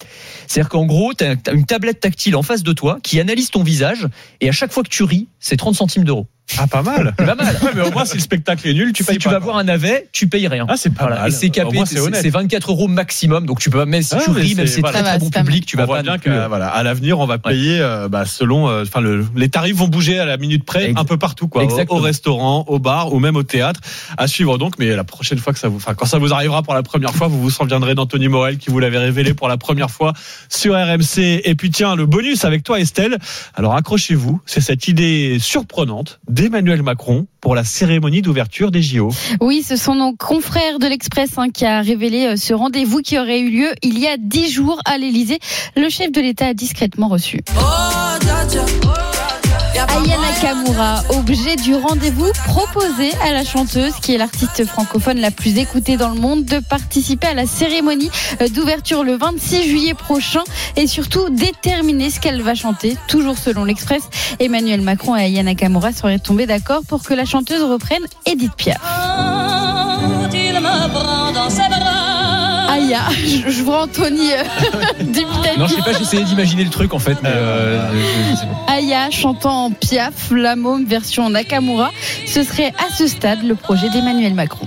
C'est-à-dire 0.47 0.69
qu'en 0.71 0.85
gros, 0.87 1.13
tu 1.15 1.25
as 1.25 1.37
une 1.53 1.67
tablette 1.67 2.01
tactile 2.01 2.24
en 2.33 2.43
face 2.43 2.63
de 2.63 2.73
toi 2.73 2.99
qui 3.03 3.21
analyse 3.21 3.51
ton 3.51 3.63
visage 3.63 4.09
et 4.41 4.49
à 4.49 4.53
chaque 4.53 4.73
fois 4.73 4.83
que 4.83 4.89
tu 4.89 5.03
ris, 5.03 5.29
c'est 5.41 5.57
30 5.57 5.75
centimes 5.75 6.05
d'euros. 6.05 6.27
Ah, 6.59 6.67
pas 6.67 6.83
mal. 6.83 7.15
C'est 7.19 7.25
pas 7.27 7.35
mal. 7.35 7.57
Ouais, 7.63 7.71
mais 7.75 7.81
au 7.83 7.91
moins, 7.91 8.05
si 8.05 8.15
le 8.15 8.21
spectacle 8.21 8.69
est 8.69 8.75
nul, 8.75 8.89
tu 8.93 9.03
Tu, 9.03 9.05
payes 9.05 9.19
tu 9.19 9.29
pas, 9.29 9.35
vas 9.35 9.39
voir 9.41 9.57
un 9.57 9.65
navet, 9.65 10.09
tu 10.13 10.29
payes 10.29 10.47
rien. 10.47 10.67
Ah, 10.69 10.75
c'est 10.77 10.91
pas 10.93 11.05
Voilà. 11.07 11.21
mal. 11.23 11.29
Et 11.31 11.33
c'est 11.33 11.49
capé, 11.51 11.79
c'est 11.87 11.95
c'est 11.95 12.01
honnête. 12.01 12.21
c'est 12.23 12.29
24 12.31 12.71
euros 12.71 12.87
maximum. 12.87 13.47
Donc 13.47 13.61
tu 13.61 13.71
peux 13.71 13.83
même 13.85 14.03
si 14.03 14.15
Ah, 14.15 14.21
tu 14.23 14.31
ris, 14.31 14.55
même 14.55 14.67
c'est- 14.67 14.67
si 14.67 14.75
c'est 14.75 14.81
voilà. 14.83 15.01
très 15.01 15.09
très 15.11 15.19
bon 15.19 15.31
public, 15.31 15.65
tu 15.67 15.77
on 15.77 15.81
vas 15.81 15.87
voit 15.87 15.97
pas. 15.97 16.03
bien 16.03 16.19
que 16.19 16.29
euh, 16.31 16.47
voilà, 16.49 16.69
à 16.69 16.83
l'avenir, 16.83 17.19
on 17.19 17.27
va 17.27 17.39
payer 17.39 17.81
euh, 17.81 18.09
bah, 18.09 18.25
selon. 18.27 18.69
euh, 18.69 18.83
Enfin, 18.83 19.01
le, 19.01 19.27
les 19.35 19.49
tarifs 19.49 19.75
vont 19.77 19.89
bouger 19.89 20.19
à 20.19 20.27
la 20.27 20.37
minute 20.37 20.65
près, 20.65 20.93
un 20.95 21.05
peu 21.05 21.17
partout, 21.17 21.49
quoi. 21.49 21.63
Au, 21.63 21.65
Exactement. 21.65 21.99
au 21.99 22.03
restaurant, 22.03 22.65
au 22.69 22.79
bar 22.79 23.13
ou 23.15 23.19
même 23.21 23.37
au 23.37 23.43
théâtre. 23.43 23.81
À 24.19 24.27
suivre 24.29 24.59
donc. 24.59 24.79
Mais 24.79 24.95
la 24.95 25.05
prochaine 25.05 25.39
fois 25.39 25.53
que 25.55 25.59
ça 25.59 25.69
vous, 25.69 25.77
enfin, 25.77 25.95
quand 25.95 26.07
ça 26.07 26.19
vous 26.19 26.33
arrivera 26.35 26.63
pour 26.63 26.75
la 26.75 26.83
première 26.83 27.15
fois, 27.15 27.27
vous 27.29 27.41
vous 27.41 27.51
souviendrez 27.51 27.95
d'Anthony 27.95 28.29
Morel 28.29 28.59
qui 28.59 28.71
vous 28.71 28.79
l'avait 28.79 28.99
révélé 28.99 29.33
pour 29.35 29.49
la 29.49 29.57
première 29.57 29.91
fois 29.91 30.13
sur 30.51 30.75
RMC. 30.75 31.41
Et 31.45 31.55
puis 31.55 31.71
tiens, 31.71 31.97
le 31.97 32.05
bonus 32.07 32.45
avec 32.45 32.63
toi, 32.63 32.79
Estelle. 32.79 33.19
Alors 33.55 33.75
accrochez-vous, 33.75 34.41
c'est 34.47 34.61
cette 34.61 34.87
idée 34.89 35.39
surprenante 35.41 36.21
d'Emmanuel 36.35 36.83
Macron 36.83 37.27
pour 37.41 37.55
la 37.55 37.63
cérémonie 37.63 38.21
d'ouverture 38.21 38.73
des 38.73 38.83
JO. 38.83 39.11
Oui, 39.41 39.63
ce 39.63 39.77
sont 39.77 39.95
nos 39.95 40.17
confrères 40.17 40.81
de 40.81 40.87
l'Express 40.89 41.39
hein, 41.39 41.51
qui 41.51 41.65
a 41.65 41.81
révélé 41.81 42.27
euh, 42.27 42.37
ce 42.37 42.53
rendez-vous 42.53 43.03
qui 43.03 43.19
aurait 43.19 43.41
eu 43.41 43.51
lieu 43.51 43.69
il 43.83 44.01
y 44.01 44.09
a 44.09 44.17
dix 44.19 44.51
jours 44.51 44.81
à 44.85 44.99
l'Elysée. 44.99 45.39
Le 45.77 45.89
chef 45.89 46.11
de 46.11 46.21
l'État 46.21 46.49
a 46.49 46.55
discrètement 46.55 47.07
reçu. 47.07 47.39
Aya 49.89 50.17
Nakamura, 50.19 51.03
objet 51.11 51.57
du 51.57 51.75
rendez-vous 51.75 52.31
proposé 52.47 53.13
à 53.23 53.33
la 53.33 53.45
chanteuse, 53.45 53.93
qui 54.01 54.15
est 54.15 54.19
l'artiste 54.19 54.65
francophone 54.65 55.19
la 55.19 55.31
plus 55.31 55.59
écoutée 55.59 55.97
dans 55.97 56.09
le 56.11 56.21
monde, 56.21 56.45
de 56.45 56.59
participer 56.59 57.29
à 57.29 57.35
la 57.35 57.47
cérémonie 57.47 58.11
euh, 58.41 58.49
d'ouverture 58.49 59.05
le 59.05 59.17
26 59.17 59.69
juillet 59.69 59.95
prochain 59.95 60.43
et 60.77 60.87
surtout 60.87 61.29
déterminer 61.31 62.11
ce 62.11 62.21
qu'elle 62.21 62.43
va 62.43 62.55
chanter. 62.55 62.97
Toujours 63.09 63.39
selon 63.39 63.65
l'Express, 63.65 64.03
Emmanuel 64.39 64.81
Macron 64.81 65.17
et 65.17 65.25
Aya 65.25 65.43
Nakamura 65.43 65.93
seraient 65.93 66.19
tombés 66.19 66.47
d'accord 66.47 66.83
pour 66.87 67.03
que 67.03 67.15
la 67.15 67.25
chanteuse 67.25 67.63
reprenne 67.63 68.05
Edith 68.27 68.55
Piaf. 68.57 68.81
Aya, 72.75 73.03
je, 73.25 73.51
je 73.51 73.63
vois 73.63 73.83
Anthony 73.83 74.33
euh, 74.33 74.43
dubitatif. 75.01 75.59
Non, 75.59 75.67
je 75.67 75.75
sais 75.75 75.83
pas, 75.83 75.93
j'essayais 75.93 76.25
d'imaginer 76.25 76.65
le 76.65 76.71
truc 76.71 76.93
en 76.93 76.99
fait, 76.99 77.17
mais 77.23 77.31
euh. 77.33 77.81
Aya 78.67 79.11
chantant 79.11 79.67
en 79.67 79.71
Piaf, 79.71 80.31
la 80.33 80.57
môme 80.57 80.85
version 80.85 81.31
Nakamura. 81.31 81.91
Ce 82.27 82.43
serait 82.43 82.73
à 82.79 82.93
ce 82.97 83.07
stade 83.07 83.45
le 83.45 83.55
projet 83.55 83.89
d'Emmanuel 83.91 84.35
Macron. 84.35 84.67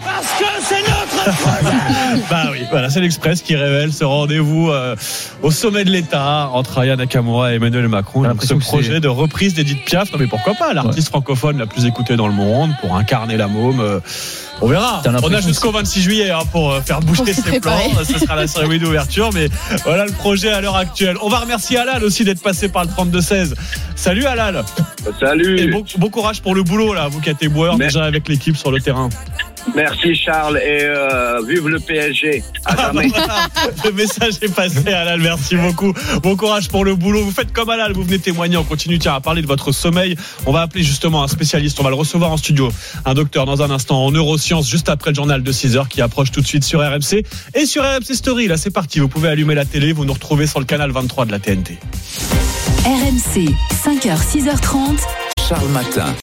Bah 2.30 2.46
oui, 2.52 2.60
voilà, 2.72 2.90
c'est 2.90 3.00
l'Express 3.00 3.42
qui 3.42 3.56
révèle 3.56 3.94
ce 3.94 4.04
rendez-vous 4.04 4.70
euh, 4.70 4.96
au 5.42 5.52
sommet 5.52 5.84
de 5.86 5.90
l'État 5.92 6.50
entre 6.54 6.80
Aya 6.80 6.96
Nakamura 6.96 7.52
et 7.54 7.56
Emmanuel 7.56 7.88
Macron. 7.88 8.24
Donc, 8.24 8.44
ce 8.44 8.54
projet 8.56 9.00
de 9.00 9.08
reprise 9.08 9.54
d'Edith 9.54 9.84
Piaf, 9.86 10.12
non 10.12 10.18
mais 10.20 10.28
pourquoi 10.28 10.54
pas, 10.56 10.74
l'artiste 10.74 11.10
francophone 11.10 11.58
la 11.58 11.66
plus 11.68 11.86
écoutée 11.86 12.16
dans 12.16 12.28
le 12.28 12.34
monde 12.34 12.72
pour 12.82 12.96
incarner 12.96 13.38
la 13.38 13.48
môme. 13.48 13.80
euh, 13.80 14.00
on 14.62 14.68
verra. 14.68 15.02
On 15.24 15.34
a 15.34 15.40
jusqu'au 15.42 15.72
26 15.72 16.02
juillet 16.02 16.32
hein, 16.32 16.40
pour 16.52 16.72
euh, 16.72 16.82
faire 16.82 17.00
bouger 17.02 17.32
ses 17.34 17.60
plans. 17.60 17.78
Ce 18.04 18.18
sera 18.20 18.36
la 18.36 18.48
cérémonie 18.48 18.80
d'ouverture, 18.80 19.30
mais 19.34 19.50
voilà 19.86 20.06
le 20.06 20.12
projet 20.12 20.50
à 20.50 20.62
l'heure 20.62 20.76
actuelle. 20.78 21.16
On 21.22 21.30
va 21.30 21.40
remercier 21.40 21.78
Alal 21.78 22.04
aussi 22.04 22.24
d'être 22.24 22.42
passé 22.42 22.68
par 22.70 22.84
le 22.84 22.90
32-16. 22.90 23.54
Salut 23.96 24.26
Alal. 24.26 24.64
Salut. 25.20 25.60
Et 25.60 25.68
bon, 25.68 25.84
bon 25.98 26.10
courage 26.10 26.42
pour 26.42 26.56
le 26.56 26.64
boulot 26.64 26.94
là, 26.94 27.08
vous 27.08 27.20
qui 27.22 27.30
êtes 27.30 27.46
boueur 27.48 27.78
Mais- 27.78 27.86
déjà 27.86 28.04
avec 28.06 28.28
l'équipe 28.28 28.58
sur 28.58 28.72
le 28.72 28.82
terrain. 28.82 29.10
Merci 29.76 30.16
Charles 30.16 30.58
et 30.58 30.80
euh, 30.84 31.40
vive 31.48 31.68
le 31.68 31.80
PSG. 31.80 32.44
À 32.66 32.74
Ah, 32.74 32.76
jamais. 32.88 33.10
bah, 33.10 33.16
voilà. 33.18 33.72
Le 33.86 33.92
message 33.92 34.34
est 34.42 34.54
passé, 34.54 34.88
Alal. 34.92 35.20
Merci 35.22 35.56
beaucoup. 35.56 35.94
Bon 36.24 36.36
courage 36.36 36.68
pour 36.70 36.84
le 36.86 36.96
boulot. 36.96 37.24
Vous 37.24 37.32
faites 37.32 37.54
comme 37.54 37.70
Alal. 37.70 37.94
Vous 37.94 38.04
venez 38.04 38.20
témoigner. 38.20 38.58
On 38.58 38.64
continue 38.64 38.98
tiens, 39.00 39.14
à 39.16 39.20
parler 39.22 39.42
de 39.42 39.48
votre 39.48 39.72
sommeil. 39.72 40.16
On 40.46 40.52
va 40.52 40.62
appeler 40.62 40.84
justement 40.84 41.24
un 41.24 41.28
spécialiste. 41.28 41.80
On 41.80 41.84
va 41.84 41.90
le 41.90 41.96
recevoir 41.96 42.32
en 42.32 42.38
studio. 42.38 42.70
Un 43.06 43.14
docteur 43.14 43.46
dans 43.46 43.62
un 43.62 43.70
instant 43.70 44.04
en 44.06 44.12
neurosciences, 44.12 44.68
juste 44.70 44.90
après 44.90 45.12
le 45.12 45.16
journal 45.16 45.44
de 45.44 45.52
6 45.52 45.78
heures 45.78 45.88
qui 45.90 46.02
approche 46.02 46.32
tout 46.32 46.42
de 46.42 46.48
suite 46.48 46.64
sur 46.64 46.80
RMC 46.82 47.24
et 47.54 47.66
sur 47.66 47.84
RMC 47.84 48.14
Story. 48.16 48.48
Là, 48.48 48.58
c'est 48.58 48.72
parti. 48.72 49.00
Vous 49.00 49.08
pouvez 49.10 49.30
allumer 49.30 49.56
la 49.56 49.66
télé. 49.66 49.92
Vous 49.94 50.06
nous 50.06 50.14
retrouvez 50.14 50.48
sur 50.48 50.60
le 50.60 50.66
canal 50.66 50.92
23 50.92 51.26
de 51.26 51.32
la 51.32 51.40
TNT. 51.40 51.78
RMC, 52.86 53.50
5h, 53.86 54.18
6h30. 54.18 54.98
Charles 55.48 55.70
Matin. 55.70 56.14